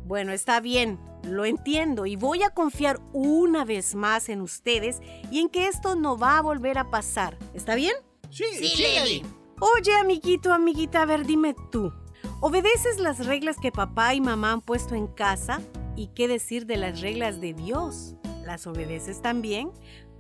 Bueno, 0.06 0.32
está 0.34 0.60
bien, 0.60 1.00
lo 1.24 1.46
entiendo 1.46 2.06
y 2.06 2.16
voy 2.16 2.44
a 2.44 2.50
confiar 2.50 3.00
una 3.14 3.64
vez 3.66 3.96
más 3.96 4.28
en 4.30 4.42
ustedes 4.42 5.00
y 5.32 5.40
en 5.40 5.50
que 5.50 5.68
esto 5.68 5.96
no 5.96 6.18
va 6.18 6.38
a 6.38 6.42
volver 6.42 6.78
a 6.78 6.90
pasar. 6.90 7.38
¿Está 7.54 7.76
bien? 7.76 7.94
Sí, 8.30 8.44
Sí, 8.58 8.82
Lady. 8.82 9.24
Oye, 9.60 9.94
amiguito, 9.96 10.52
amiguita, 10.52 11.04
a 11.04 11.06
ver, 11.06 11.26
dime 11.26 11.56
tú. 11.72 11.94
¿Obedeces 12.40 12.98
las 13.00 13.26
reglas 13.26 13.58
que 13.62 13.72
papá 13.72 14.16
y 14.16 14.22
mamá 14.22 14.52
han 14.54 14.62
puesto 14.62 14.96
en 14.96 15.08
casa? 15.08 15.62
¿Y 15.96 16.08
qué 16.08 16.28
decir 16.28 16.66
de 16.66 16.78
las 16.78 17.02
reglas 17.02 17.40
de 17.40 17.54
Dios? 17.54 18.16
¿Las 18.44 18.66
obedeces 18.66 19.22
también? 19.22 19.72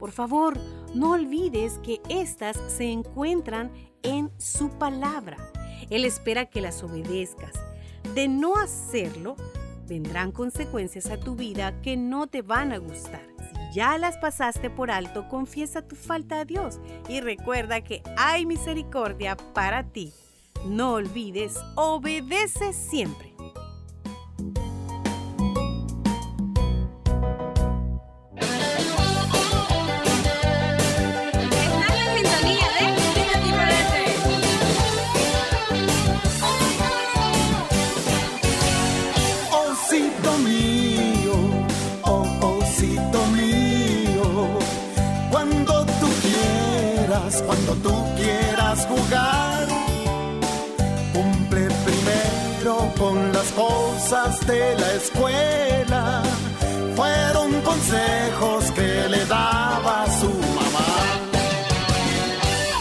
Por 0.02 0.12
favor, 0.12 0.60
no 0.96 1.12
olvides 1.12 1.78
que 1.84 2.02
éstas 2.10 2.58
se 2.76 2.92
encuentran 2.92 3.72
en 4.02 4.32
su 4.40 4.72
palabra. 4.72 5.38
Él 5.92 6.06
espera 6.06 6.48
que 6.48 6.60
las 6.60 6.82
obedezcas. 6.82 7.52
De 8.16 8.28
no 8.28 8.56
hacerlo, 8.56 9.36
vendrán 9.88 10.32
consecuencias 10.32 11.06
a 11.12 11.20
tu 11.20 11.36
vida 11.36 11.80
que 11.84 11.98
no 11.98 12.26
te 12.26 12.42
van 12.42 12.72
a 12.72 12.80
gustar. 12.80 13.22
Si 13.38 13.76
ya 13.76 14.00
las 14.00 14.18
pasaste 14.18 14.72
por 14.72 14.90
alto, 14.90 15.30
confiesa 15.30 15.84
tu 15.84 15.96
falta 15.96 16.40
a 16.40 16.46
Dios 16.46 16.80
y 17.08 17.22
recuerda 17.22 17.82
que 17.82 18.02
hay 18.18 18.48
misericordia 18.48 19.38
para 19.54 19.84
ti. 19.84 20.12
No 20.66 20.94
olvides, 20.94 21.60
obedece 21.76 22.74
siempre. 22.74 23.31
Cuando 47.46 47.74
tú 47.76 48.16
quieras 48.16 48.88
jugar, 48.88 49.68
cumple 51.14 51.68
primero 51.86 52.92
con 52.98 53.32
las 53.34 53.52
cosas 53.52 54.48
de 54.48 54.76
la 54.78 54.94
escuela. 54.94 56.24
Fueron 56.96 57.62
consejos 57.62 58.72
que 58.72 59.10
le 59.10 59.26
daba 59.26 60.06
su 60.20 60.30
mamá. 60.30 60.92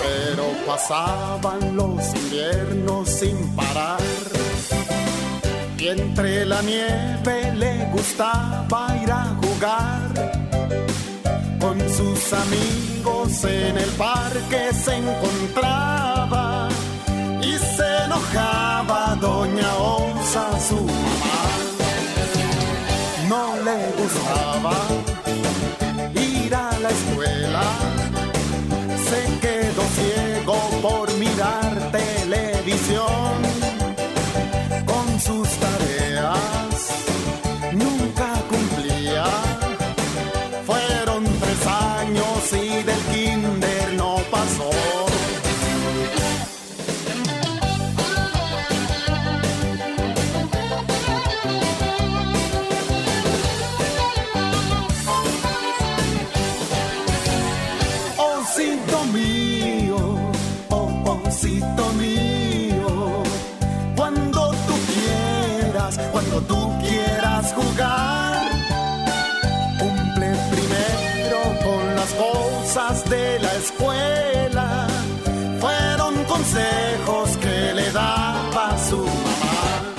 Pero 0.03 0.45
pasaban 0.67 1.77
los 1.77 2.15
inviernos 2.15 3.09
sin 3.09 3.37
parar. 3.57 4.01
Y 5.79 5.89
entre 5.89 6.45
la 6.45 6.61
nieve 6.63 7.53
le 7.55 7.87
gustaba 7.93 8.97
ir 9.03 9.11
a 9.11 9.25
jugar. 9.41 10.50
Con 11.61 11.79
sus 11.91 12.33
amigos 12.33 13.45
en 13.45 13.77
el 13.77 13.91
parque 13.91 14.73
se 14.73 14.97
encontraba. 14.97 16.69
Y 17.43 17.53
se 17.59 18.05
enojaba 18.05 19.17
Doña 19.21 19.75
Osa, 19.77 20.59
su 20.69 20.77
mamá. 20.77 21.41
No 23.29 23.55
le 23.63 24.03
gustaba 24.03 24.75
consejos 76.51 77.37
que 77.37 77.75
le 77.75 77.93
daba 77.93 78.77
su 78.79 78.99
mamá. 78.99 79.95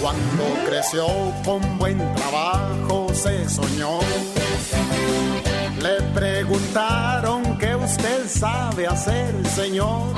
Cuando 0.00 0.44
creció 0.66 1.06
con 1.44 1.78
buen 1.78 1.98
trabajo 2.14 3.06
se 3.14 3.48
soñó. 3.48 4.00
Le 5.80 6.02
preguntaron 6.14 7.56
qué 7.58 7.76
usted 7.76 8.28
sabe 8.28 8.86
hacer, 8.86 9.34
señor. 9.54 10.12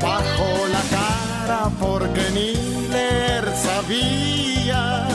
Bajo 0.00 0.48
la 0.72 0.82
cara 0.96 1.70
porque 1.80 2.22
ni 2.34 2.88
leer 2.88 3.44
sabía. 3.56 5.08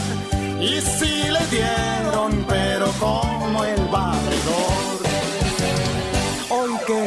Y 0.62 0.82
sí 0.82 1.24
le 1.36 1.46
dieron, 1.48 2.46
pero 2.48 2.92
como 3.00 3.64
el 3.64 3.82
barredor. 3.86 4.79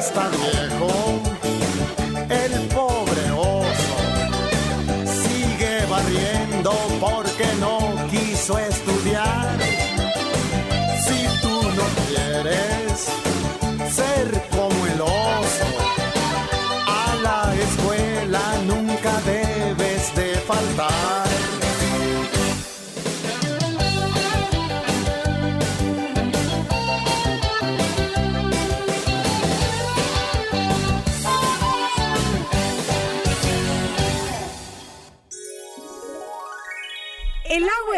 Está 0.05 0.29
viejo, 0.31 0.89
el 2.29 2.67
pobre 2.75 3.31
oso 3.31 3.97
sigue 5.23 5.87
barriendo 5.89 6.73
porque 7.01 7.47
no 7.61 7.82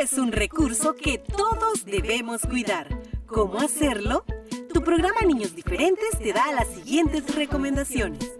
Es 0.01 0.15
un 0.15 0.33
recurso 0.33 0.95
que 0.97 1.19
todos 1.19 1.85
debemos 1.87 2.43
cuidar. 2.43 2.89
¿Cómo 3.27 3.61
hacerlo? 3.61 4.25
Tu 4.73 4.83
programa 4.83 5.21
Niños 5.25 5.55
Diferentes 5.55 6.19
te 6.19 6.33
da 6.33 6.53
las 6.53 6.69
siguientes 6.69 7.33
recomendaciones. 7.35 8.33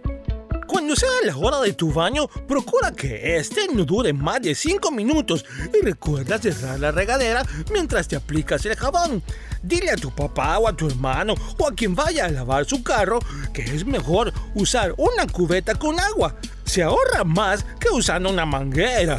Cuando 0.67 0.95
sea 0.97 1.09
la 1.23 1.37
hora 1.37 1.61
de 1.61 1.71
tu 1.73 1.93
baño, 1.93 2.27
procura 2.27 2.91
que 2.91 3.37
este 3.37 3.67
no 3.73 3.85
dure 3.85 4.11
más 4.11 4.41
de 4.41 4.53
5 4.53 4.91
minutos 4.91 5.45
y 5.73 5.83
recuerda 5.83 6.37
cerrar 6.37 6.79
la 6.79 6.91
regadera 6.91 7.45
mientras 7.71 8.09
te 8.09 8.17
aplicas 8.17 8.65
el 8.65 8.75
jabón. 8.75 9.23
Dile 9.63 9.91
a 9.91 9.95
tu 9.95 10.11
papá 10.11 10.59
o 10.59 10.67
a 10.67 10.75
tu 10.75 10.87
hermano 10.87 11.35
o 11.57 11.67
a 11.67 11.73
quien 11.73 11.95
vaya 11.95 12.25
a 12.25 12.31
lavar 12.31 12.65
su 12.65 12.83
carro 12.83 13.19
que 13.53 13.63
es 13.63 13.85
mejor 13.85 14.33
usar 14.55 14.93
una 14.97 15.25
cubeta 15.25 15.73
con 15.75 15.99
agua. 15.99 16.35
Se 16.65 16.83
ahorra 16.83 17.23
más 17.23 17.65
que 17.79 17.89
usando 17.89 18.29
una 18.29 18.45
manguera. 18.45 19.17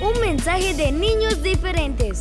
Un 0.00 0.20
mensaje 0.20 0.74
de 0.74 0.92
niños 0.92 1.42
diferentes. 1.42 2.20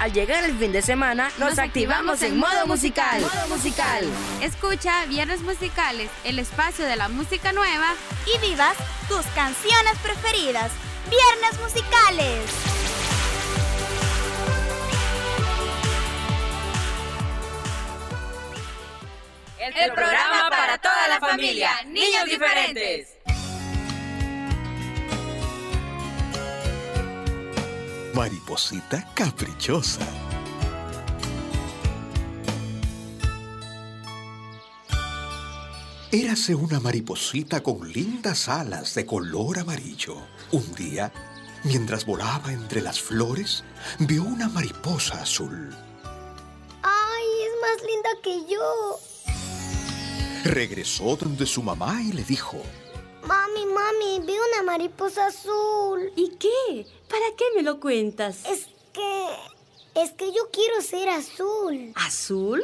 Al 0.00 0.12
llegar 0.12 0.44
el 0.44 0.56
fin 0.56 0.72
de 0.72 0.80
semana, 0.80 1.30
nos, 1.38 1.58
activamos 1.58 2.22
en 2.22 2.38
modo 2.38 2.66
musical. 2.66 3.20
Modo 3.20 3.48
musical. 3.48 4.04
Escucha 4.42 5.04
Viernes 5.06 5.42
Musicales, 5.42 6.10
el 6.24 6.38
espacio 6.38 6.86
de 6.86 6.96
la 6.96 7.08
música 7.08 7.52
nueva. 7.52 7.94
Y 8.26 8.38
vivas 8.46 8.74
tus 9.08 9.26
canciones 9.34 9.98
preferidas. 10.02 10.72
Viernes 11.10 11.60
Musicales. 11.60 12.83
El, 19.72 19.92
programa 19.92 20.50
para 20.50 20.76
toda 20.76 21.08
la 21.08 21.18
familia. 21.18 21.70
Niños 21.86 22.26
diferentes. 22.26 23.16
Mariposita 28.12 29.08
caprichosa. 29.14 30.06
Érase 36.12 36.54
una 36.54 36.78
mariposita 36.78 37.62
con 37.62 37.90
lindas 37.90 38.50
alas 38.50 38.94
de 38.94 39.06
color 39.06 39.60
amarillo. 39.60 40.18
Un 40.52 40.74
día, 40.74 41.10
mientras 41.64 42.04
volaba 42.04 42.52
entre 42.52 42.82
las 42.82 43.00
flores, 43.00 43.64
vio 43.98 44.24
una 44.24 44.50
mariposa 44.50 45.22
azul. 45.22 45.74
¡Ay, 46.82 47.24
es 47.46 47.60
más 47.62 47.90
linda 47.90 48.10
que 48.22 48.52
yo! 48.52 49.13
Regresó 50.44 51.16
donde 51.16 51.46
su 51.46 51.62
mamá 51.62 52.02
y 52.02 52.12
le 52.12 52.22
dijo, 52.22 52.58
Mami, 53.26 53.64
mami, 53.64 54.26
vi 54.26 54.34
una 54.52 54.62
mariposa 54.62 55.28
azul. 55.28 56.12
¿Y 56.16 56.36
qué? 56.36 56.86
¿Para 57.08 57.24
qué 57.36 57.44
me 57.56 57.62
lo 57.62 57.80
cuentas? 57.80 58.44
Es 58.44 58.66
que... 58.92 59.26
Es 59.94 60.10
que 60.12 60.32
yo 60.32 60.50
quiero 60.52 60.82
ser 60.82 61.08
azul. 61.08 61.92
¿Azul? 61.94 62.62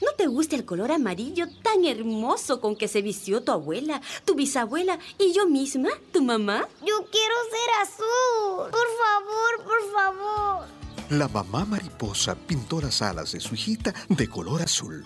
¿No 0.00 0.12
te 0.16 0.26
gusta 0.26 0.54
el 0.54 0.64
color 0.64 0.92
amarillo 0.92 1.46
tan 1.62 1.84
hermoso 1.84 2.60
con 2.60 2.76
que 2.76 2.86
se 2.86 3.02
vistió 3.02 3.42
tu 3.42 3.50
abuela, 3.50 4.00
tu 4.24 4.34
bisabuela 4.34 4.98
y 5.18 5.32
yo 5.32 5.46
misma, 5.46 5.88
tu 6.12 6.22
mamá? 6.22 6.68
Yo 6.86 7.06
quiero 7.10 7.34
ser 7.50 7.70
azul. 7.82 8.70
Por 8.70 8.88
favor, 9.00 9.64
por 9.64 9.92
favor. 9.92 10.66
La 11.10 11.28
mamá 11.28 11.64
mariposa 11.64 12.34
pintó 12.34 12.80
las 12.80 13.02
alas 13.02 13.32
de 13.32 13.40
su 13.40 13.54
hijita 13.54 13.94
de 14.08 14.28
color 14.28 14.62
azul. 14.62 15.04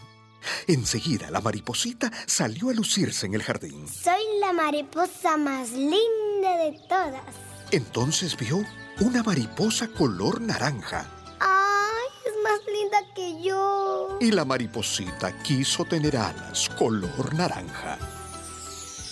Enseguida 0.66 1.30
la 1.30 1.40
mariposita 1.40 2.11
salió 2.26 2.70
a 2.70 2.72
lucirse 2.74 3.26
en 3.26 3.35
el 3.35 3.42
jardín. 3.42 3.87
Soy 3.88 4.22
la 4.40 4.52
mariposa 4.52 5.37
más 5.37 5.70
linda 5.72 6.57
de 6.59 6.78
todas. 6.88 7.22
Entonces 7.70 8.37
vio 8.37 8.62
una 9.00 9.22
mariposa 9.22 9.88
color 9.88 10.40
naranja. 10.40 11.07
¡Ay, 11.40 12.09
es 12.26 12.33
más 12.42 12.61
linda 12.72 12.98
que 13.14 13.42
yo! 13.42 14.18
Y 14.20 14.30
la 14.30 14.44
mariposita 14.44 15.37
quiso 15.42 15.85
tener 15.85 16.16
alas 16.16 16.68
color 16.78 17.35
naranja. 17.35 17.98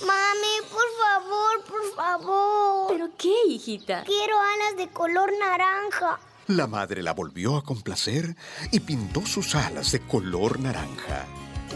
Mami, 0.06 0.68
por 0.70 0.88
favor, 1.00 1.64
por 1.64 1.94
favor. 1.94 2.86
¿Pero 2.92 3.10
qué, 3.18 3.34
hijita? 3.48 4.04
Quiero 4.04 4.36
alas 4.38 4.76
de 4.76 4.88
color 4.90 5.32
naranja. 5.38 6.20
La 6.56 6.66
madre 6.66 7.02
la 7.02 7.14
volvió 7.14 7.56
a 7.56 7.64
complacer 7.64 8.36
y 8.70 8.80
pintó 8.80 9.24
sus 9.24 9.54
alas 9.54 9.90
de 9.90 10.00
color 10.00 10.60
naranja. 10.60 11.26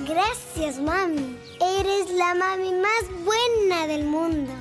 Gracias, 0.06 0.78
mami. 0.78 1.38
Eres 1.78 2.10
la 2.10 2.34
mami 2.34 2.72
más 2.72 3.24
buena 3.24 3.86
del 3.86 4.04
mundo. 4.04 4.52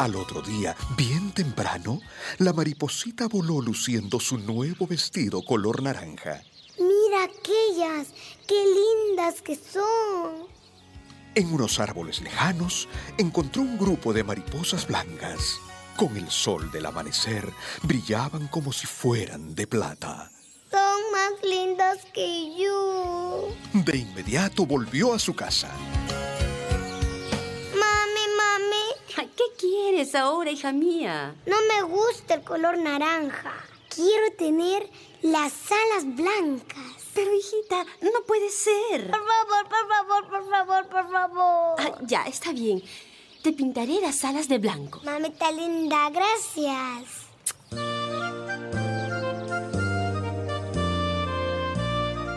Al 0.00 0.16
otro 0.16 0.42
día, 0.42 0.74
bien 0.96 1.30
temprano, 1.30 2.00
la 2.38 2.52
mariposita 2.52 3.28
voló 3.28 3.62
luciendo 3.62 4.18
su 4.18 4.38
nuevo 4.38 4.88
vestido 4.88 5.44
color 5.44 5.80
naranja. 5.80 6.42
Mira 6.76 7.22
aquellas, 7.22 8.08
qué 8.48 8.64
lindas 8.64 9.40
que 9.42 9.54
son. 9.54 10.53
En 11.36 11.52
unos 11.52 11.80
árboles 11.80 12.20
lejanos 12.20 12.88
encontró 13.18 13.62
un 13.62 13.76
grupo 13.76 14.12
de 14.12 14.22
mariposas 14.22 14.86
blancas. 14.86 15.58
Con 15.96 16.16
el 16.16 16.30
sol 16.30 16.70
del 16.70 16.86
amanecer 16.86 17.52
brillaban 17.82 18.46
como 18.46 18.72
si 18.72 18.86
fueran 18.86 19.54
de 19.54 19.66
plata. 19.66 20.30
Son 20.70 21.12
más 21.12 21.32
lindas 21.42 21.98
que 22.12 22.54
yo. 22.56 23.48
De 23.72 23.96
inmediato 23.96 24.64
volvió 24.64 25.12
a 25.12 25.18
su 25.18 25.34
casa. 25.34 25.72
Mami, 27.72 28.26
mami. 28.36 29.28
¿Qué 29.36 29.44
quieres 29.58 30.14
ahora, 30.14 30.52
hija 30.52 30.72
mía? 30.72 31.34
No 31.46 31.56
me 31.68 31.82
gusta 31.82 32.34
el 32.34 32.42
color 32.42 32.78
naranja. 32.78 33.54
Quiero 33.88 34.32
tener 34.38 34.88
las 35.22 35.52
alas 35.72 36.14
blancas. 36.14 37.03
Pero, 37.14 37.32
hijita, 37.34 37.84
no 38.02 38.24
puede 38.26 38.50
ser. 38.50 39.10
Por 39.10 39.20
favor, 39.20 39.68
por 39.68 39.88
favor, 39.88 40.28
por 40.28 40.50
favor, 40.50 40.88
por 40.88 41.12
favor. 41.12 41.76
Ah, 41.78 41.98
ya, 42.06 42.24
está 42.24 42.52
bien. 42.52 42.82
Te 43.42 43.52
pintaré 43.52 44.00
las 44.00 44.24
alas 44.24 44.48
de 44.48 44.58
blanco. 44.58 45.00
Mamita 45.04 45.52
linda, 45.52 46.10
gracias. 46.10 47.24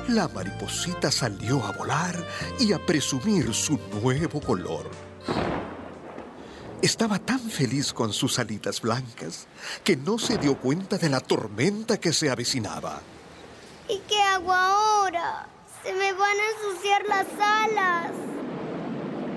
La 0.09 0.27
mariposita 0.27 1.11
salió 1.11 1.63
a 1.63 1.71
volar 1.71 2.15
y 2.59 2.71
a 2.71 2.85
presumir 2.85 3.53
su 3.53 3.77
nuevo 4.01 4.39
color. 4.39 4.89
Estaba 6.81 7.19
tan 7.19 7.39
feliz 7.39 7.91
con 7.91 8.13
sus 8.13 8.39
alitas 8.39 8.81
blancas 8.81 9.47
que 9.83 9.97
no 9.97 10.17
se 10.19 10.37
dio 10.37 10.57
cuenta 10.57 10.97
de 10.97 11.09
la 11.09 11.19
tormenta 11.19 11.99
que 11.99 12.13
se 12.13 12.29
avecinaba. 12.29 13.01
¿Y 13.89 13.99
qué 13.99 14.21
hago 14.21 14.51
ahora? 14.51 15.47
Se 15.81 15.93
me 15.93 16.11
van 16.11 16.37
a 16.37 16.67
ensuciar 16.69 17.03
las 17.07 17.27
alas. 17.39 18.11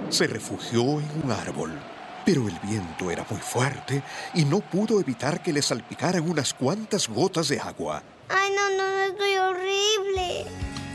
Se 0.08 0.26
refugió 0.26 0.82
en 0.82 1.22
un 1.22 1.30
árbol, 1.30 1.78
pero 2.26 2.48
el 2.48 2.58
viento 2.58 3.12
era 3.12 3.24
muy 3.30 3.38
fuerte 3.38 4.02
y 4.34 4.44
no 4.44 4.58
pudo 4.58 5.00
evitar 5.00 5.40
que 5.40 5.52
le 5.52 5.62
salpicaran 5.62 6.28
unas 6.28 6.52
cuantas 6.52 7.08
gotas 7.08 7.48
de 7.48 7.60
agua. 7.60 8.02
Ay, 8.28 8.50
no, 8.56 8.70
no, 8.70 8.90
no, 8.90 9.02
estoy 9.04 9.36
horrible. 9.36 10.46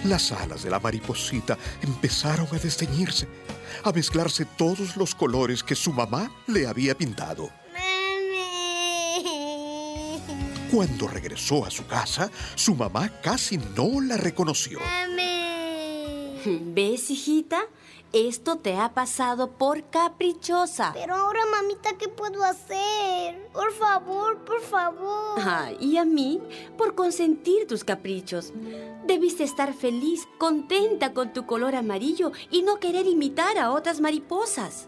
Las 0.03 0.33
alas 0.33 0.63
de 0.63 0.69
la 0.69 0.79
mariposita 0.81 1.57
empezaron 1.81 2.47
a 2.51 2.59
desteñirse, 2.59 3.27
a 3.85 3.93
mezclarse 3.93 4.43
todos 4.43 4.97
los 4.97 5.15
colores 5.15 5.63
que 5.63 5.75
su 5.75 5.93
mamá 5.93 6.29
le 6.47 6.67
había 6.67 6.93
pintado. 6.93 7.49
Cuando 10.71 11.07
regresó 11.07 11.65
a 11.65 11.71
su 11.71 11.85
casa, 11.85 12.29
su 12.55 12.75
mamá 12.75 13.09
casi 13.21 13.57
no 13.57 14.01
la 14.01 14.17
reconoció. 14.17 14.79
¿Ves, 16.45 17.09
hijita? 17.09 17.61
Esto 18.13 18.57
te 18.57 18.77
ha 18.77 18.93
pasado 18.93 19.51
por 19.51 19.89
caprichosa. 19.89 20.91
Pero 20.93 21.15
ahora, 21.15 21.41
mamita, 21.51 21.97
¿qué 21.97 22.07
puedo 22.07 22.43
hacer? 22.43 23.49
Por 23.51 23.73
favor, 23.73 24.45
por 24.45 24.61
favor. 24.61 25.39
Ah, 25.39 25.71
y 25.79 25.97
a 25.97 26.05
mí, 26.05 26.39
por 26.77 26.95
consentir 26.95 27.67
tus 27.67 27.83
caprichos. 27.83 28.53
Debiste 29.05 29.43
estar 29.43 29.73
feliz, 29.73 30.27
contenta 30.37 31.13
con 31.13 31.33
tu 31.33 31.45
color 31.45 31.75
amarillo 31.75 32.31
y 32.51 32.61
no 32.61 32.79
querer 32.79 33.05
imitar 33.05 33.57
a 33.57 33.71
otras 33.71 33.99
mariposas. 33.99 34.87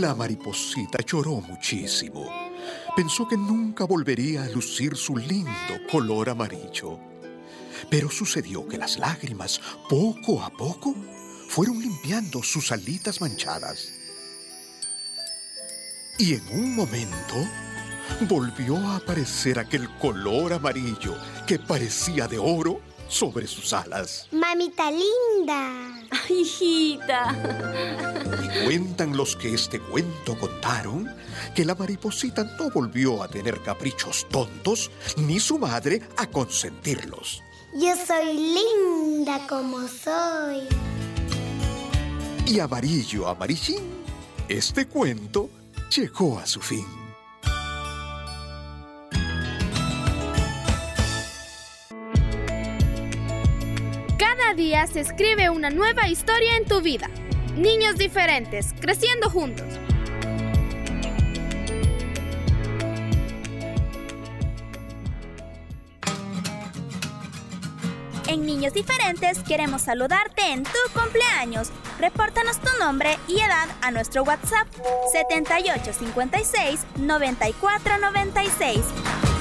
La 0.00 0.14
mariposita 0.14 0.98
lloró 1.04 1.40
muchísimo. 1.42 2.45
Pensó 2.94 3.26
que 3.28 3.36
nunca 3.36 3.84
volvería 3.84 4.44
a 4.44 4.48
lucir 4.48 4.96
su 4.96 5.16
lindo 5.16 5.50
color 5.90 6.30
amarillo. 6.30 6.98
Pero 7.90 8.10
sucedió 8.10 8.66
que 8.66 8.78
las 8.78 8.98
lágrimas, 8.98 9.60
poco 9.88 10.42
a 10.42 10.50
poco, 10.50 10.94
fueron 11.48 11.80
limpiando 11.80 12.42
sus 12.42 12.72
alitas 12.72 13.20
manchadas. 13.20 13.92
Y 16.18 16.34
en 16.34 16.48
un 16.48 16.74
momento 16.74 17.34
volvió 18.28 18.76
a 18.78 18.96
aparecer 18.96 19.58
aquel 19.58 19.88
color 19.98 20.54
amarillo 20.54 21.14
que 21.46 21.58
parecía 21.58 22.26
de 22.26 22.38
oro 22.38 22.80
sobre 23.08 23.46
sus 23.46 23.72
alas. 23.72 24.28
Mamita 24.32 24.90
linda. 24.90 25.95
Ay, 26.10 26.40
hijita. 26.40 27.34
Y 28.42 28.64
cuentan 28.64 29.16
los 29.16 29.36
que 29.36 29.54
este 29.54 29.80
cuento 29.80 30.38
contaron 30.38 31.14
que 31.54 31.64
la 31.64 31.74
mariposita 31.74 32.44
no 32.58 32.70
volvió 32.70 33.22
a 33.22 33.28
tener 33.28 33.62
caprichos 33.62 34.26
tontos 34.28 34.90
ni 35.16 35.40
su 35.40 35.58
madre 35.58 36.02
a 36.16 36.26
consentirlos. 36.26 37.42
Yo 37.74 37.94
soy 38.06 38.34
linda 38.34 39.46
como 39.48 39.86
soy. 39.88 40.68
Y 42.46 42.60
amarillo 42.60 43.28
amarillín, 43.28 43.82
este 44.48 44.86
cuento 44.86 45.50
llegó 45.94 46.38
a 46.38 46.46
su 46.46 46.60
fin. 46.60 47.05
Día 54.56 54.86
se 54.86 55.00
escribe 55.00 55.50
una 55.50 55.68
nueva 55.68 56.08
historia 56.08 56.56
en 56.56 56.64
tu 56.64 56.80
vida. 56.80 57.10
Niños 57.56 57.96
diferentes, 57.96 58.74
creciendo 58.80 59.28
juntos. 59.28 59.66
En 68.28 68.44
Niños 68.44 68.72
Diferentes 68.72 69.38
queremos 69.40 69.82
saludarte 69.82 70.50
en 70.50 70.64
tu 70.64 70.70
cumpleaños. 70.94 71.70
Repórtanos 72.00 72.58
tu 72.58 72.70
nombre 72.80 73.18
y 73.28 73.40
edad 73.40 73.68
a 73.82 73.90
nuestro 73.90 74.24
WhatsApp 74.24 74.66
7856 75.12 76.80
9496. 76.96 79.35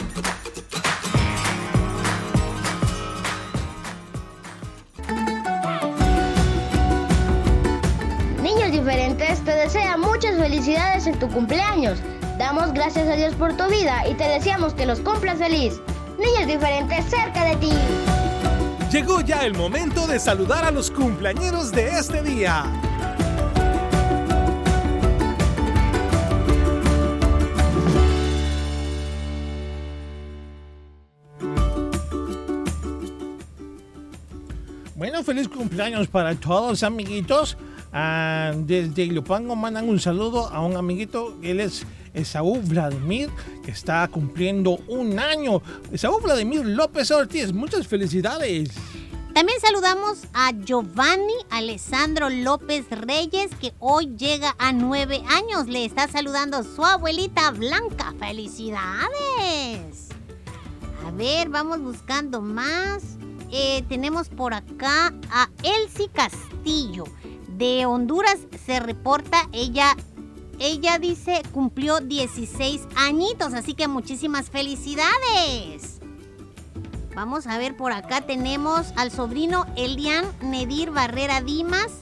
Desea 9.65 9.97
muchas 9.97 10.37
felicidades 10.37 11.07
en 11.07 11.17
tu 11.17 11.27
cumpleaños. 11.27 11.97
Damos 12.37 12.71
gracias 12.71 13.07
a 13.07 13.15
Dios 13.15 13.33
por 13.33 13.57
tu 13.57 13.67
vida 13.67 14.07
y 14.07 14.13
te 14.13 14.25
deseamos 14.25 14.75
que 14.75 14.85
los 14.85 14.99
cumplas 14.99 15.39
feliz. 15.39 15.81
Niños 16.19 16.45
Diferentes 16.45 17.03
cerca 17.05 17.45
de 17.45 17.55
ti. 17.55 17.71
Llegó 18.91 19.21
ya 19.21 19.43
el 19.43 19.55
momento 19.55 20.05
de 20.05 20.19
saludar 20.19 20.65
a 20.65 20.69
los 20.69 20.91
cumpleañeros 20.91 21.71
de 21.71 21.87
este 21.87 22.21
día. 22.21 22.63
Bueno, 34.93 35.23
feliz 35.23 35.47
cumpleaños 35.49 36.07
para 36.07 36.35
todos, 36.35 36.83
amiguitos. 36.83 37.57
Ah, 37.97 38.51
desde 38.53 39.05
Ilopango 39.05 39.55
mandan 39.55 39.87
un 39.87 40.01
saludo 40.01 40.49
a 40.49 40.59
un 40.59 40.75
amiguito, 40.75 41.37
él 41.41 41.61
es 41.61 41.85
Esaú 42.13 42.61
Vladimir, 42.61 43.29
que 43.63 43.71
está 43.71 44.05
cumpliendo 44.09 44.71
un 44.89 45.17
año. 45.17 45.61
Esaú 45.93 46.19
Vladimir 46.19 46.65
López 46.65 47.09
Ortiz, 47.11 47.53
muchas 47.53 47.87
felicidades. 47.87 48.71
También 49.33 49.57
saludamos 49.61 50.23
a 50.33 50.51
Giovanni 50.51 51.35
Alessandro 51.49 52.29
López 52.29 52.85
Reyes, 52.89 53.51
que 53.61 53.73
hoy 53.79 54.13
llega 54.17 54.55
a 54.59 54.73
nueve 54.73 55.23
años. 55.29 55.67
Le 55.67 55.85
está 55.85 56.09
saludando 56.09 56.63
su 56.63 56.83
abuelita 56.83 57.51
Blanca. 57.51 58.13
¡Felicidades! 58.19 60.09
A 61.07 61.11
ver, 61.11 61.47
vamos 61.47 61.79
buscando 61.79 62.41
más. 62.41 63.03
Eh, 63.51 63.85
tenemos 63.87 64.27
por 64.27 64.53
acá 64.53 65.13
a 65.31 65.49
Elsie 65.63 66.09
Castillo. 66.09 67.05
De 67.57 67.85
Honduras 67.85 68.37
se 68.65 68.81
reporta, 68.81 69.47
ella, 69.53 69.95
ella 70.59 70.99
dice 70.99 71.41
cumplió 71.53 72.01
16 72.01 72.81
añitos, 72.97 73.53
así 73.53 73.73
que 73.75 73.87
muchísimas 73.87 74.49
felicidades. 74.49 76.01
Vamos 77.15 77.47
a 77.47 77.57
ver, 77.57 77.77
por 77.77 77.93
acá 77.93 78.21
tenemos 78.21 78.91
al 78.97 79.09
sobrino 79.09 79.65
Elian 79.77 80.25
Nedir 80.41 80.91
Barrera 80.91 81.39
Dimas, 81.39 82.01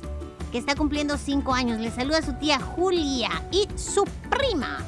que 0.51 0.57
está 0.57 0.75
cumpliendo 0.75 1.19
5 1.19 1.53
años. 1.53 1.79
Le 1.79 1.91
saluda 1.91 2.23
su 2.23 2.33
tía 2.33 2.59
Julia 2.59 3.29
y 3.51 3.67
su 3.75 4.05
prima. 4.31 4.79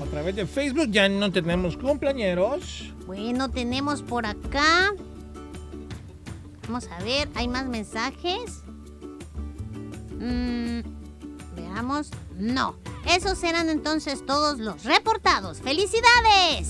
A 0.00 0.06
través 0.10 0.36
de 0.36 0.46
Facebook 0.46 0.90
ya 0.90 1.06
no 1.10 1.30
tenemos 1.30 1.76
cumpleañeros. 1.76 2.94
Bueno, 3.06 3.50
tenemos 3.50 4.00
por 4.00 4.24
acá. 4.24 4.94
Vamos 6.66 6.88
a 6.88 7.04
ver, 7.04 7.28
hay 7.34 7.46
más 7.46 7.66
mensajes. 7.66 8.62
Mm, 10.18 10.80
veamos. 11.54 12.10
No, 12.36 12.76
esos 13.08 13.42
eran 13.42 13.68
entonces 13.68 14.24
todos 14.26 14.58
los 14.58 14.84
reportados. 14.84 15.60
¡Felicidades! 15.60 16.68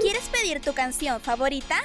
¿Quieres 0.00 0.28
pedir 0.28 0.60
tu 0.60 0.72
canción 0.74 1.20
favorita? 1.20 1.76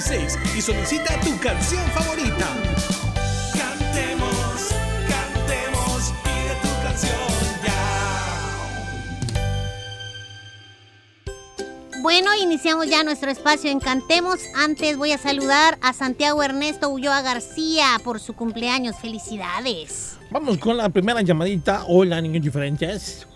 6 0.00 0.38
y 0.56 0.60
solicita 0.60 1.18
tu 1.20 1.38
canción 1.38 1.82
favorita. 1.90 2.48
Cantemos, 3.52 4.74
cantemos, 5.08 6.12
pide 6.24 6.54
tu 6.60 6.68
canción 6.82 7.12
ya. 7.64 7.80
Bueno, 12.02 12.34
iniciamos 12.34 12.88
ya 12.88 13.04
nuestro 13.04 13.30
espacio 13.30 13.70
en 13.70 13.78
Cantemos. 13.80 14.40
Antes 14.56 14.96
voy 14.96 15.12
a 15.12 15.18
saludar 15.18 15.78
a 15.82 15.92
Santiago 15.92 16.42
Ernesto 16.42 16.88
Ulloa 16.88 17.22
García 17.22 18.00
por 18.02 18.18
su 18.18 18.34
cumpleaños. 18.34 18.96
Felicidades. 18.96 20.18
Vamos 20.30 20.58
con 20.58 20.76
la 20.76 20.88
primera 20.88 21.22
llamadita. 21.22 21.84
Hola, 21.86 22.20
niños 22.20 22.42
diferentes. 22.42 23.26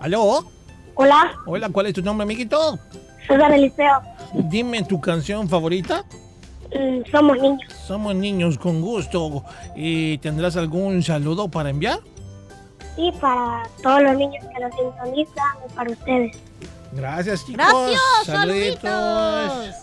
¿Aló? 0.00 0.50
Hola, 0.94 1.32
Hola, 1.46 1.70
¿cuál 1.70 1.86
es 1.86 1.94
tu 1.94 2.02
nombre, 2.02 2.24
amiguito? 2.24 2.78
César 3.26 3.52
Eliseo. 3.52 4.00
Dime 4.34 4.82
tu 4.84 5.00
canción 5.00 5.48
favorita. 5.48 6.04
Mm, 6.74 7.10
somos 7.10 7.38
niños. 7.40 7.72
Somos 7.86 8.14
niños 8.14 8.58
con 8.58 8.80
gusto. 8.80 9.44
¿Y 9.74 10.18
tendrás 10.18 10.56
algún 10.56 11.02
saludo 11.02 11.48
para 11.48 11.70
enviar? 11.70 11.98
Y 12.96 13.12
para 13.12 13.62
todos 13.82 14.02
los 14.02 14.16
niños 14.16 14.44
que 14.54 14.60
nos 14.62 14.74
sintonizan 14.74 15.56
y 15.68 15.72
para 15.74 15.90
ustedes. 15.90 16.36
Gracias, 16.92 17.46
chicos. 17.46 17.64
Gracias, 17.66 18.00
Saluditos. 18.26 18.80
saluditos. 18.82 19.76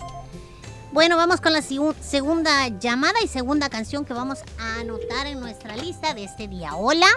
Bueno, 0.91 1.15
vamos 1.17 1.41
con 1.41 1.53
la 1.53 1.61
segunda 1.61 2.67
llamada 2.79 3.15
y 3.23 3.27
segunda 3.27 3.69
canción 3.69 4.03
que 4.05 4.13
vamos 4.13 4.39
a 4.59 4.79
anotar 4.79 5.27
en 5.27 5.39
nuestra 5.39 5.75
lista 5.75 6.13
de 6.13 6.23
este 6.23 6.47
día. 6.47 6.75
Hola. 6.75 7.07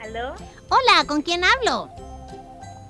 ¿Aló? 0.00 0.34
Hola, 0.68 1.04
¿con 1.06 1.22
quién 1.22 1.42
hablo? 1.44 1.88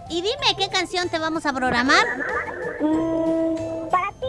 Y 0.09 0.17
dime 0.17 0.57
qué 0.57 0.69
canción 0.69 1.09
te 1.09 1.19
vamos 1.19 1.47
a 1.47 1.53
programar. 1.53 2.05
para 3.91 4.09
ti. 4.21 4.27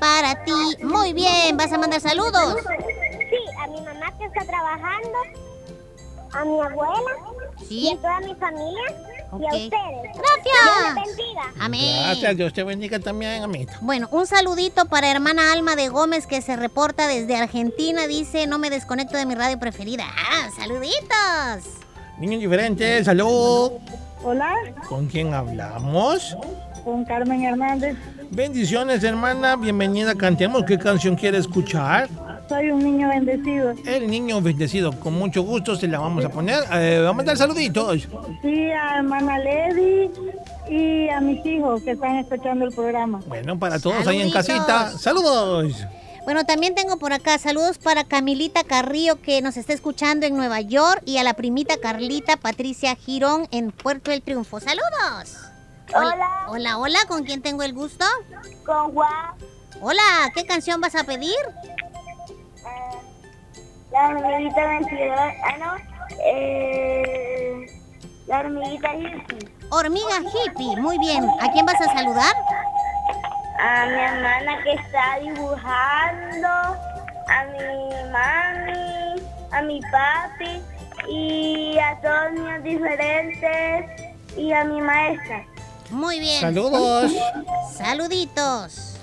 Para 0.00 0.44
ti. 0.44 0.84
Muy 0.84 1.12
bien, 1.12 1.56
vas 1.56 1.72
a 1.72 1.78
mandar 1.78 2.00
saludos. 2.00 2.56
Sí, 3.30 3.36
a 3.62 3.66
mi 3.68 3.80
mamá 3.82 4.12
que 4.18 4.24
está 4.24 4.44
trabajando, 4.44 5.18
a 6.32 6.44
mi 6.44 6.60
abuela 6.60 7.12
y 7.68 7.92
a 7.92 7.96
toda 7.96 8.20
mi 8.20 8.34
familia 8.34 8.94
y 9.38 9.44
a 9.44 9.48
ustedes. 9.48 9.70
Gracias. 10.14 10.44
Dios 10.44 10.94
les 10.94 11.16
bendiga. 11.16 11.42
Amén. 11.60 12.02
Gracias, 12.04 12.36
Dios 12.36 12.52
te 12.52 12.64
bendiga 12.64 12.98
también, 12.98 13.42
amita. 13.42 13.78
Bueno, 13.80 14.08
un 14.10 14.26
saludito 14.26 14.86
para 14.86 15.10
hermana 15.10 15.52
Alma 15.52 15.76
de 15.76 15.88
Gómez 15.88 16.26
que 16.26 16.40
se 16.40 16.56
reporta 16.56 17.06
desde 17.06 17.36
Argentina. 17.36 18.06
Dice, 18.06 18.46
no 18.46 18.58
me 18.58 18.70
desconecto 18.70 19.16
de 19.16 19.26
mi 19.26 19.34
radio 19.34 19.58
preferida. 19.58 20.04
Ah, 20.08 20.48
saluditos. 20.56 21.74
Niños 22.18 22.40
diferentes, 22.40 23.04
salud. 23.04 23.72
Hola, 24.24 24.54
¿Con 24.88 25.06
quién 25.06 25.32
hablamos? 25.32 26.36
Con 26.88 27.04
Carmen 27.04 27.44
Hernández. 27.44 27.96
Bendiciones, 28.30 29.04
hermana. 29.04 29.56
Bienvenida. 29.56 30.14
Cantemos. 30.14 30.64
¿Qué 30.64 30.78
canción 30.78 31.16
quiere 31.16 31.36
escuchar? 31.36 32.08
Soy 32.48 32.70
un 32.70 32.82
niño 32.82 33.10
bendecido. 33.10 33.74
El 33.84 34.10
niño 34.10 34.40
bendecido. 34.40 34.98
Con 34.98 35.12
mucho 35.12 35.42
gusto 35.42 35.76
se 35.76 35.86
la 35.86 35.98
vamos 35.98 36.24
a 36.24 36.30
poner. 36.30 36.60
Eh, 36.72 37.02
vamos 37.04 37.24
a 37.24 37.26
dar 37.26 37.36
saluditos. 37.36 38.08
Sí, 38.40 38.70
a 38.70 39.00
hermana 39.00 39.38
Lady 39.38 40.10
y 40.70 41.10
a 41.10 41.20
mis 41.20 41.44
hijos 41.44 41.82
que 41.82 41.90
están 41.90 42.16
escuchando 42.16 42.64
el 42.64 42.72
programa. 42.72 43.20
Bueno, 43.26 43.58
para 43.58 43.78
todos 43.78 44.06
ahí 44.06 44.22
en 44.22 44.30
casita. 44.30 44.90
Saludos. 44.92 45.84
Bueno, 46.24 46.44
también 46.44 46.74
tengo 46.74 46.98
por 46.98 47.12
acá 47.12 47.36
saludos 47.36 47.76
para 47.76 48.04
Camilita 48.04 48.64
Carrillo 48.64 49.20
que 49.20 49.42
nos 49.42 49.58
está 49.58 49.74
escuchando 49.74 50.24
en 50.24 50.36
Nueva 50.36 50.62
York 50.62 51.02
y 51.04 51.18
a 51.18 51.22
la 51.22 51.34
primita 51.34 51.76
Carlita 51.78 52.38
Patricia 52.38 52.94
Girón 52.96 53.46
en 53.50 53.72
Puerto 53.72 54.10
del 54.10 54.22
Triunfo. 54.22 54.58
Saludos. 54.60 55.47
Hola. 55.94 56.46
Hola, 56.48 56.78
hola, 56.78 56.98
¿con 57.08 57.24
quién 57.24 57.42
tengo 57.42 57.62
el 57.62 57.72
gusto? 57.72 58.04
Con 58.64 58.92
Juan. 58.92 59.34
Hola, 59.80 60.30
¿qué 60.34 60.44
canción 60.46 60.80
vas 60.80 60.94
a 60.94 61.04
pedir? 61.04 61.34
La 63.90 64.08
hormiguita 64.08 64.66
22. 64.66 65.16
Ah, 65.18 65.56
no. 65.58 65.76
Eh, 66.24 67.66
la 68.26 68.40
hormiguita 68.40 68.94
hippie. 68.94 69.50
Hormiga 69.70 70.20
hippie, 70.20 70.76
muy 70.76 70.98
bien. 70.98 71.28
¿A 71.40 71.50
quién 71.52 71.64
vas 71.64 71.80
a 71.80 71.92
saludar? 71.92 72.34
A 73.58 73.86
mi 73.86 73.98
hermana 73.98 74.62
que 74.62 74.72
está 74.74 75.18
dibujando. 75.20 76.48
A 76.48 77.44
mi 77.52 78.10
mami. 78.12 79.22
A 79.52 79.62
mi 79.62 79.80
papi. 79.90 80.62
Y 81.08 81.78
a 81.78 81.98
todos 82.02 82.32
niños 82.32 82.62
diferentes. 82.62 83.86
Y 84.36 84.52
a 84.52 84.64
mi 84.64 84.80
maestra. 84.80 85.44
Muy 85.90 86.20
bien. 86.20 86.40
Saludos. 86.40 87.12
Saluditos. 87.72 88.96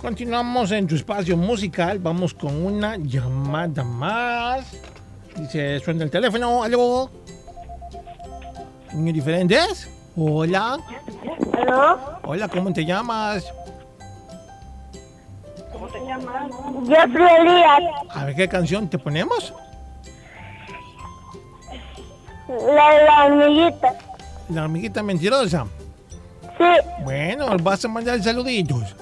Continuamos 0.00 0.72
en 0.72 0.86
tu 0.86 0.96
espacio 0.96 1.36
musical. 1.36 1.98
Vamos 1.98 2.34
con 2.34 2.64
una 2.64 2.96
llamada 2.96 3.84
más. 3.84 4.64
Dice, 5.36 5.78
suena 5.80 6.04
el 6.04 6.10
teléfono. 6.10 6.62
¿Aló? 6.64 7.10
¿Niños 8.92 9.14
diferentes? 9.14 9.88
Hola. 10.16 10.78
¿Aló? 11.56 11.98
Hola, 12.24 12.48
¿cómo 12.48 12.72
te 12.72 12.84
llamas? 12.84 13.44
Yo 16.84 16.96
soy 16.96 17.30
Elías. 17.40 17.82
A 18.10 18.24
ver, 18.24 18.34
¿qué 18.34 18.48
canción 18.48 18.88
te 18.88 18.98
ponemos? 18.98 19.54
La 22.48 22.90
de 22.90 23.04
la 23.04 23.24
hormiguita. 23.26 23.94
La 24.50 24.62
hormiguita 24.64 25.02
mentirosa. 25.02 25.66
Sí. 26.58 26.64
Bueno, 27.04 27.56
vas 27.62 27.84
a 27.84 27.88
mandar 27.88 28.22
saluditos. 28.22 28.94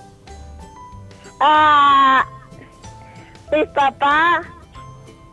A 1.41 2.25
mi 3.53 3.65
papá. 3.67 4.43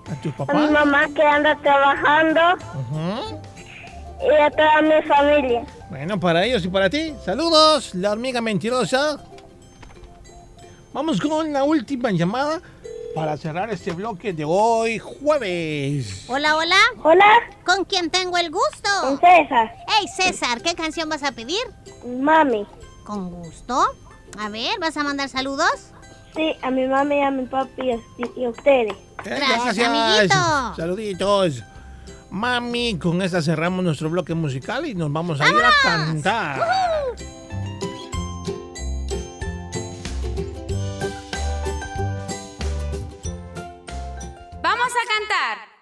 ¿A 0.10 0.16
tus 0.22 0.34
A 0.34 0.38
mi 0.40 0.46
papás? 0.46 0.72
mamá 0.72 1.08
que 1.14 1.22
anda 1.24 1.56
trabajando. 1.62 2.42
Ujú. 2.80 3.40
Y 4.30 4.34
a 4.42 4.50
toda 4.50 4.82
mi 4.82 5.02
familia. 5.08 5.66
Bueno, 5.90 6.20
para 6.20 6.44
ellos 6.46 6.66
y 6.66 6.70
para 6.70 6.90
ti. 6.90 7.14
Saludos, 7.24 7.94
la 7.96 8.12
hormiga 8.12 8.42
mentirosa. 8.42 9.20
Vamos 10.94 11.22
con 11.22 11.54
la 11.54 11.64
última 11.64 12.10
llamada 12.12 12.60
para 13.14 13.38
cerrar 13.38 13.70
este 13.70 13.92
bloque 13.92 14.34
de 14.34 14.44
hoy, 14.46 14.98
jueves. 15.00 16.26
Hola, 16.30 16.56
hola. 16.56 16.76
Hola. 17.04 17.26
¿Con 17.66 17.86
quién 17.86 18.10
tengo 18.10 18.38
el 18.38 18.50
gusto? 18.50 18.90
Con 19.02 19.20
César. 19.20 19.76
Hey, 19.88 20.08
César, 20.08 20.62
¿qué 20.62 20.74
canción 20.74 21.10
vas 21.10 21.24
a 21.24 21.32
pedir? 21.34 21.62
mami. 22.06 22.66
Con 23.04 23.30
gusto. 23.32 23.86
A 24.38 24.50
ver, 24.50 24.80
¿vas 24.80 24.98
a 24.98 25.04
mandar 25.04 25.30
saludos? 25.30 25.94
Sí, 26.36 26.56
a 26.62 26.70
mi 26.70 26.86
mamá 26.86 27.16
y 27.16 27.22
a 27.22 27.32
mi 27.32 27.46
papi 27.46 27.90
y 28.36 28.46
a, 28.46 28.50
ustedes. 28.50 28.94
Eh, 28.94 29.36
gracias, 29.38 29.80
amiguito. 29.80 30.76
Saluditos. 30.76 31.64
Mami, 32.30 33.00
con 33.00 33.22
esta 33.22 33.42
cerramos 33.42 33.84
nuestro 33.84 34.10
bloque 34.10 34.34
musical 34.34 34.86
y 34.86 34.94
nos 34.94 35.12
vamos 35.12 35.40
a 35.42 35.50
ir 35.50 35.56
a 35.56 35.72
cantar. 35.82 36.60
Vamos 44.62 44.92
a 44.92 45.04
cantar. 45.14 45.77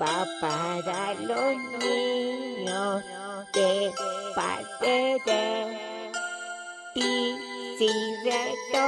va 0.00 0.26
para 0.40 1.14
los 1.14 1.56
niños 1.82 3.04
de 3.52 3.92
parte 4.34 5.20
de 5.26 6.12
ti, 6.94 7.36
reto. 8.24 8.84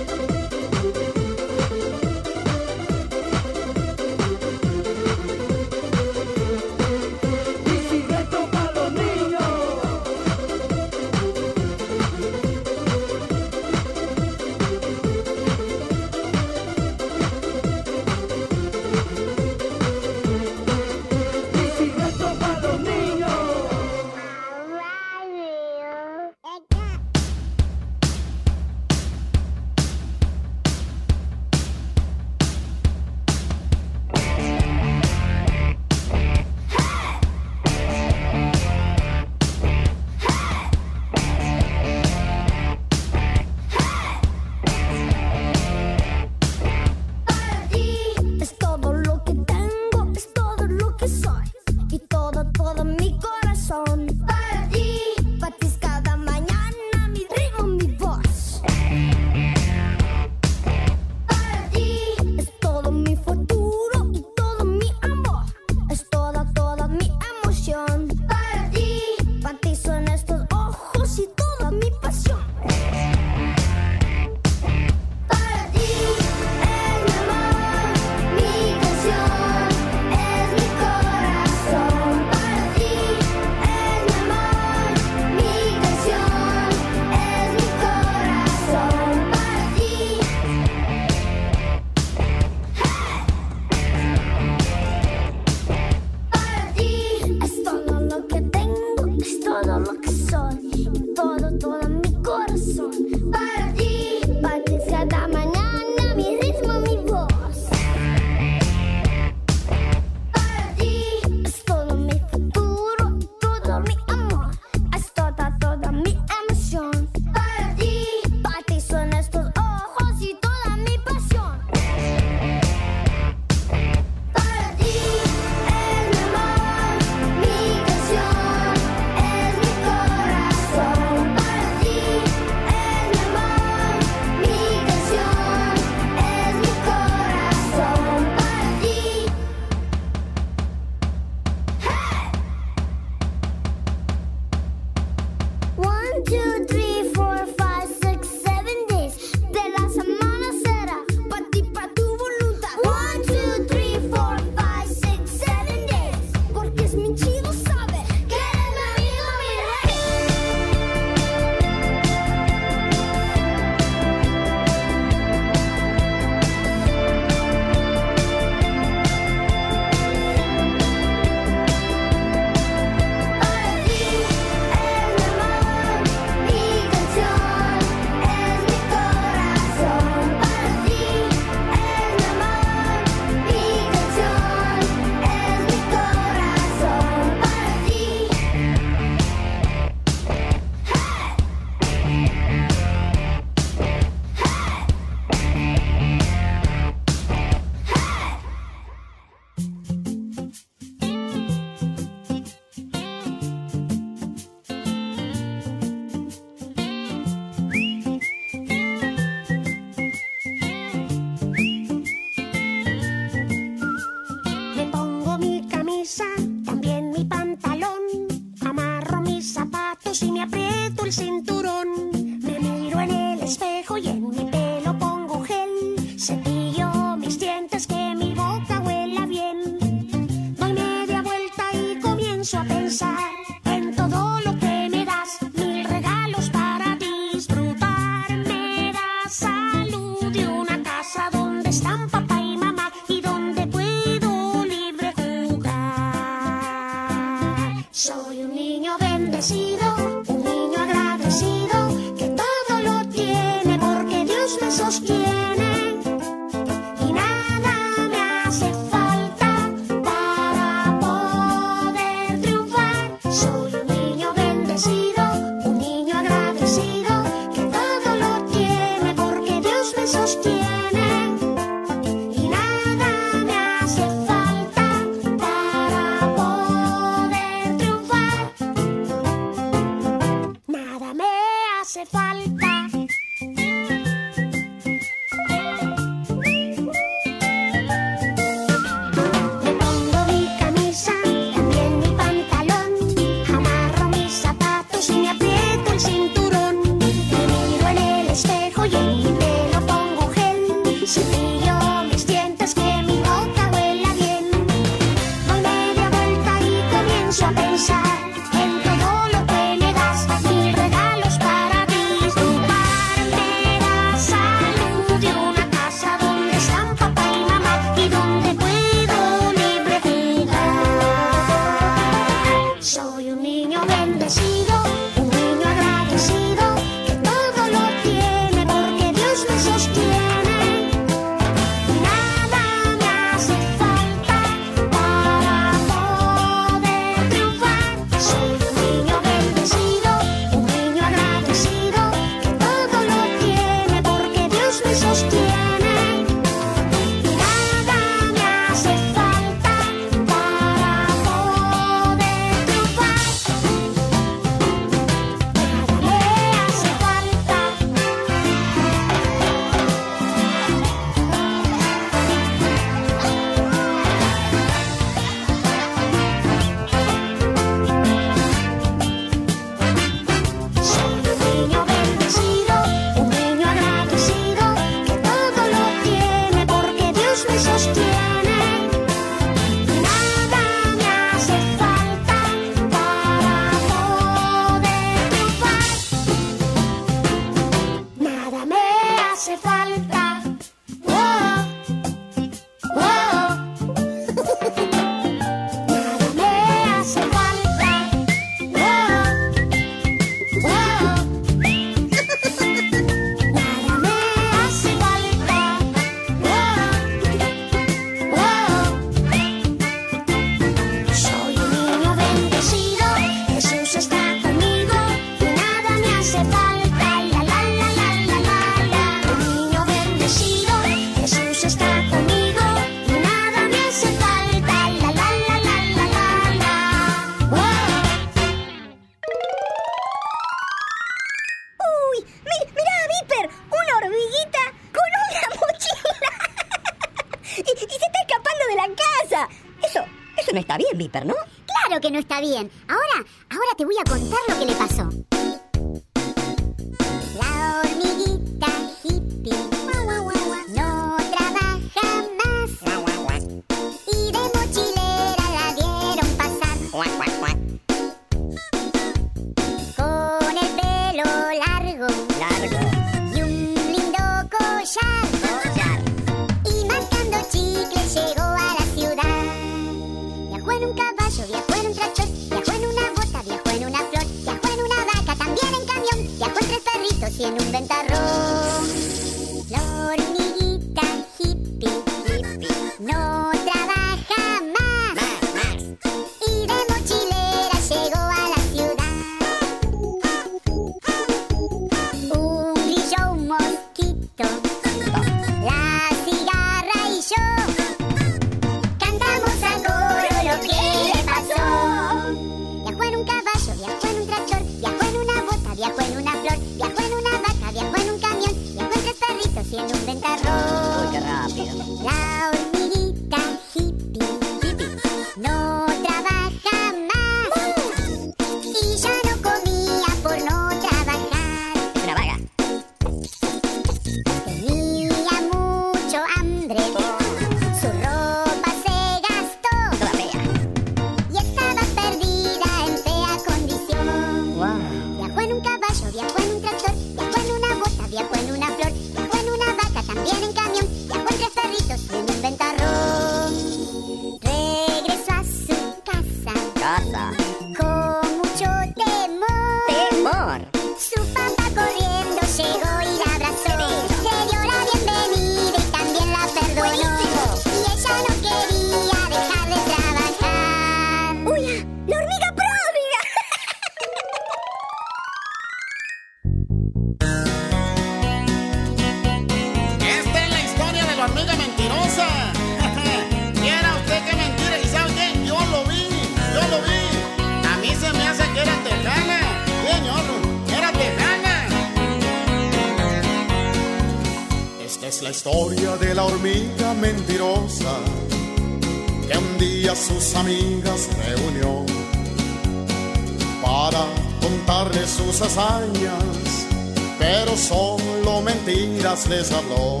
Les 599.28 599.52
habló. 599.52 600.00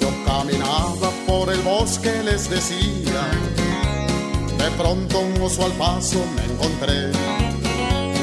Yo 0.00 0.08
caminaba 0.24 1.10
por 1.26 1.52
el 1.52 1.60
bosque, 1.60 2.12
les 2.24 2.50
decía, 2.50 3.22
de 4.58 4.70
pronto 4.76 5.20
un 5.20 5.42
oso 5.42 5.64
al 5.64 5.72
paso 5.72 6.18
me 6.34 6.44
encontré, 6.52 7.12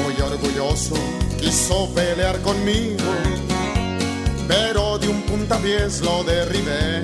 muy 0.02 0.14
orgulloso, 0.20 0.94
quiso 1.40 1.88
pelear 1.94 2.40
conmigo, 2.42 3.04
pero 4.46 4.98
de 4.98 5.08
un 5.08 5.22
puntapiés 5.22 6.00
lo 6.02 6.22
derribé. 6.24 7.02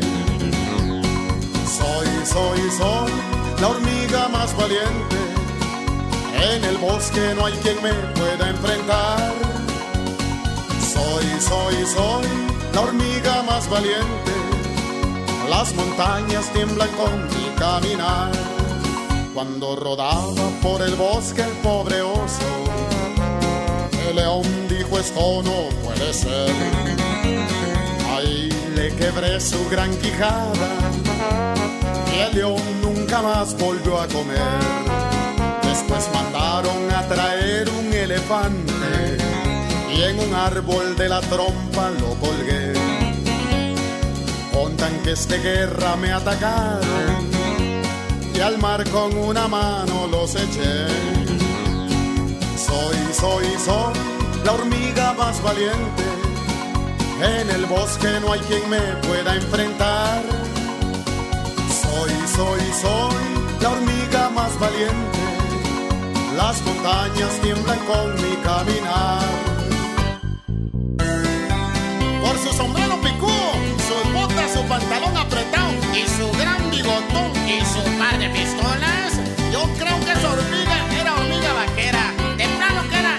Soy, 1.78 2.08
soy, 2.26 2.60
soy 2.76 3.10
la 3.60 3.68
hormiga 3.68 4.28
más 4.28 4.54
valiente. 4.56 5.16
En 6.52 6.64
el 6.64 6.76
bosque 6.78 7.34
no 7.36 7.46
hay 7.46 7.54
quien 7.62 7.82
me 7.82 7.92
pueda 8.18 8.50
enfrentar. 8.50 9.32
Soy, 10.92 11.24
soy, 11.40 11.86
soy 11.86 12.39
la 12.74 12.80
hormiga 12.80 13.42
más 13.42 13.68
valiente. 13.68 14.32
Las 15.48 15.74
montañas 15.74 16.50
tiemblan 16.52 16.88
con 16.90 17.24
mi 17.26 17.50
caminar. 17.58 18.32
Cuando 19.34 19.76
rodaba 19.76 20.50
por 20.62 20.82
el 20.82 20.94
bosque 20.94 21.42
el 21.42 21.52
pobre 21.62 22.02
oso, 22.02 22.50
el 24.08 24.16
león 24.16 24.42
dijo 24.68 24.98
esto 24.98 25.42
no 25.42 25.68
puede 25.84 26.12
ser. 26.12 26.50
Ahí 28.14 28.48
le 28.74 28.94
quebré 28.96 29.40
su 29.40 29.68
gran 29.70 29.90
quijada 29.98 30.68
y 32.14 32.18
el 32.18 32.34
león 32.34 32.62
nunca 32.82 33.22
más 33.22 33.56
volvió 33.56 34.00
a 34.00 34.06
comer. 34.08 34.40
Después 35.62 36.08
mandaron 36.12 36.90
a 36.92 37.06
traer 37.08 37.68
un 37.70 37.92
elefante 37.92 38.79
en 40.02 40.18
un 40.18 40.34
árbol 40.34 40.96
de 40.96 41.08
la 41.08 41.20
trompa 41.20 41.90
lo 41.90 42.14
colgué. 42.14 42.72
Con 44.52 44.76
tanques 44.76 45.28
de 45.28 45.38
guerra 45.38 45.96
me 45.96 46.12
atacaron 46.12 47.30
y 48.34 48.40
al 48.40 48.58
mar 48.58 48.88
con 48.90 49.16
una 49.16 49.48
mano 49.48 50.06
los 50.06 50.34
eché. 50.34 50.86
Soy, 52.56 52.96
soy, 53.12 53.46
soy 53.64 53.94
la 54.44 54.52
hormiga 54.52 55.12
más 55.14 55.42
valiente. 55.42 56.04
En 57.22 57.50
el 57.50 57.66
bosque 57.66 58.08
no 58.20 58.32
hay 58.32 58.40
quien 58.40 58.68
me 58.70 58.80
pueda 59.06 59.34
enfrentar. 59.34 60.22
Soy, 61.82 62.12
soy, 62.36 62.60
soy 62.80 63.60
la 63.60 63.70
hormiga 63.70 64.30
más 64.30 64.58
valiente. 64.58 65.18
Las 66.36 66.62
montañas 66.62 67.32
tiemblan 67.42 67.78
con 67.80 68.14
mi 68.22 68.36
caminar. 68.42 69.49
Su 72.42 72.52
sombrero 72.54 72.98
picudo, 73.02 73.52
sus 73.86 74.12
botas, 74.12 74.52
su 74.54 74.62
pantalón 74.64 75.16
apretado 75.16 75.72
y 75.94 76.08
su 76.08 76.30
gran 76.38 76.70
bigotón 76.70 77.30
y 77.46 77.60
su 77.60 77.82
par 77.98 78.18
de 78.18 78.30
pistolas, 78.30 79.20
yo 79.52 79.62
creo 79.78 80.00
que 80.00 80.12
esa 80.12 80.32
hormiga 80.32 80.86
era 80.98 81.14
hormiga 81.14 81.52
vaquera. 81.52 82.14
De 82.38 82.46
plano 82.56 82.88
que 82.88 82.98
era 82.98 83.18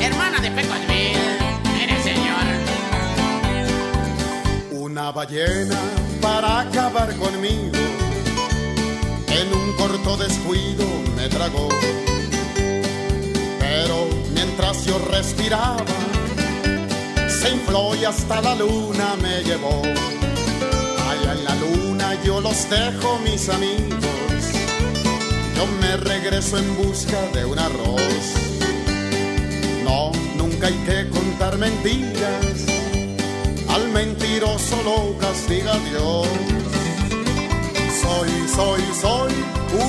hermana 0.00 0.40
de 0.40 0.50
Pecosville. 0.50 1.38
Mire, 1.74 2.02
señor. 2.02 2.46
Una 4.70 5.10
ballena 5.12 5.78
para 6.22 6.60
acabar 6.60 7.14
conmigo. 7.16 7.76
En 9.28 9.52
un 9.52 9.72
corto 9.74 10.16
descuido 10.16 10.86
me 11.14 11.28
tragó. 11.28 11.68
Pero 13.58 14.08
mientras 14.32 14.84
yo 14.86 14.98
respiraba, 15.10 15.84
infló 17.50 17.94
y 17.94 18.04
hasta 18.04 18.40
la 18.40 18.54
luna 18.54 19.14
me 19.20 19.42
llevó. 19.42 19.82
Allá 21.10 21.32
en 21.32 21.44
la 21.44 21.54
luna 21.56 22.22
yo 22.24 22.40
los 22.40 22.68
dejo, 22.68 23.18
mis 23.20 23.48
amigos. 23.48 24.42
Yo 25.56 25.66
me 25.80 25.96
regreso 25.96 26.58
en 26.58 26.76
busca 26.76 27.20
de 27.32 27.44
un 27.44 27.58
arroz. 27.58 28.26
No, 29.84 30.12
nunca 30.36 30.66
hay 30.66 30.78
que 30.86 31.08
contar 31.10 31.56
mentiras. 31.58 32.66
Al 33.68 33.88
mentiroso 33.88 34.76
lo 34.84 35.18
castiga 35.18 35.78
Dios. 35.90 36.26
Soy, 38.02 38.30
soy, 38.54 38.82
soy 39.00 39.32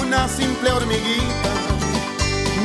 una 0.01 0.27
simple 0.27 0.71
hormiguita. 0.71 1.53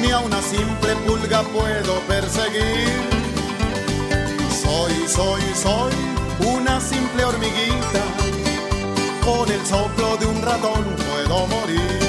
Ni 0.01 0.11
a 0.11 0.19
una 0.19 0.41
simple 0.43 0.95
pulga 1.07 1.43
puedo 1.43 2.01
perseguir. 2.09 3.22
Soy, 4.73 5.07
soy, 5.07 5.43
soy 5.55 5.93
una 6.57 6.81
simple 6.81 7.23
hormiguita. 7.25 8.03
Con 9.23 9.51
el 9.51 9.67
soplo 9.67 10.17
de 10.17 10.25
un 10.25 10.41
ratón 10.41 10.83
puedo 10.97 11.47
morir. 11.47 12.02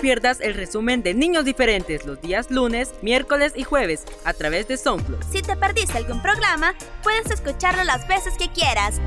Pierdas 0.00 0.40
el 0.40 0.54
resumen 0.54 1.02
de 1.02 1.14
Niños 1.14 1.44
Diferentes 1.44 2.06
los 2.06 2.20
días 2.20 2.50
lunes, 2.50 2.94
miércoles 3.02 3.52
y 3.54 3.64
jueves 3.64 4.04
a 4.24 4.32
través 4.32 4.66
de 4.66 4.76
SoundCloud. 4.76 5.22
Si 5.30 5.42
te 5.42 5.56
perdiste 5.56 5.98
algún 5.98 6.22
programa, 6.22 6.74
puedes 7.02 7.30
escucharlo 7.30 7.84
las 7.84 8.08
veces 8.08 8.34
que 8.38 8.48
quieras. 8.48 9.00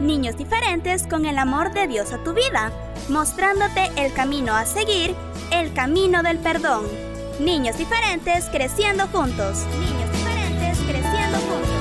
Niños 0.00 0.36
diferentes 0.36 1.06
con 1.06 1.26
el 1.26 1.38
amor 1.38 1.72
de 1.72 1.86
Dios 1.86 2.12
a 2.12 2.22
tu 2.22 2.34
vida, 2.34 2.72
mostrándote 3.08 3.90
el 3.96 4.12
camino 4.12 4.54
a 4.54 4.64
seguir, 4.64 5.14
el 5.50 5.72
camino 5.74 6.22
del 6.22 6.38
perdón. 6.38 6.86
Niños 7.40 7.76
diferentes 7.76 8.46
creciendo 8.46 9.06
juntos. 9.08 9.64
Niños 9.78 10.12
diferentes 10.12 10.78
creciendo 10.78 11.38
juntos. 11.38 11.73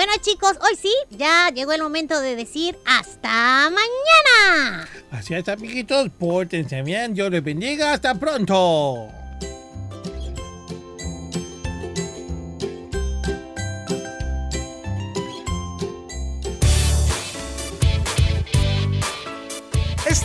Bueno 0.00 0.14
chicos, 0.22 0.52
hoy 0.62 0.78
sí, 0.80 0.94
ya 1.10 1.50
llegó 1.50 1.74
el 1.74 1.82
momento 1.82 2.22
de 2.22 2.34
decir 2.34 2.74
hasta 2.86 3.68
mañana. 3.68 4.88
Así 5.10 5.34
es, 5.34 5.46
amiguitos, 5.46 6.08
pórtense 6.18 6.80
bien, 6.80 7.12
Dios 7.12 7.30
les 7.30 7.44
bendiga, 7.44 7.92
hasta 7.92 8.14
pronto. 8.14 9.19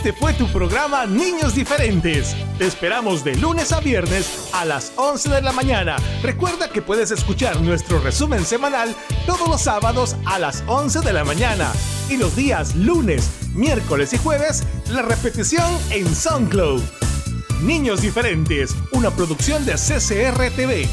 Este 0.06 0.20
fue 0.20 0.34
tu 0.34 0.46
programa 0.46 1.04
Niños 1.04 1.56
Diferentes. 1.56 2.36
Te 2.58 2.66
esperamos 2.68 3.24
de 3.24 3.34
lunes 3.34 3.72
a 3.72 3.80
viernes 3.80 4.50
a 4.52 4.64
las 4.64 4.92
11 4.94 5.30
de 5.30 5.42
la 5.42 5.50
mañana. 5.50 5.96
Recuerda 6.22 6.68
que 6.68 6.80
puedes 6.80 7.10
escuchar 7.10 7.60
nuestro 7.60 7.98
resumen 7.98 8.44
semanal 8.44 8.94
todos 9.26 9.48
los 9.48 9.62
sábados 9.62 10.14
a 10.24 10.38
las 10.38 10.62
11 10.68 11.00
de 11.00 11.12
la 11.12 11.24
mañana. 11.24 11.72
Y 12.08 12.18
los 12.18 12.36
días 12.36 12.76
lunes, 12.76 13.28
miércoles 13.52 14.12
y 14.12 14.18
jueves, 14.18 14.62
la 14.92 15.02
repetición 15.02 15.76
en 15.90 16.14
SoundCloud. 16.14 16.82
Niños 17.62 18.00
Diferentes, 18.00 18.76
una 18.92 19.10
producción 19.10 19.66
de 19.66 19.72
CCR 19.72 20.50
TV. 20.54 20.88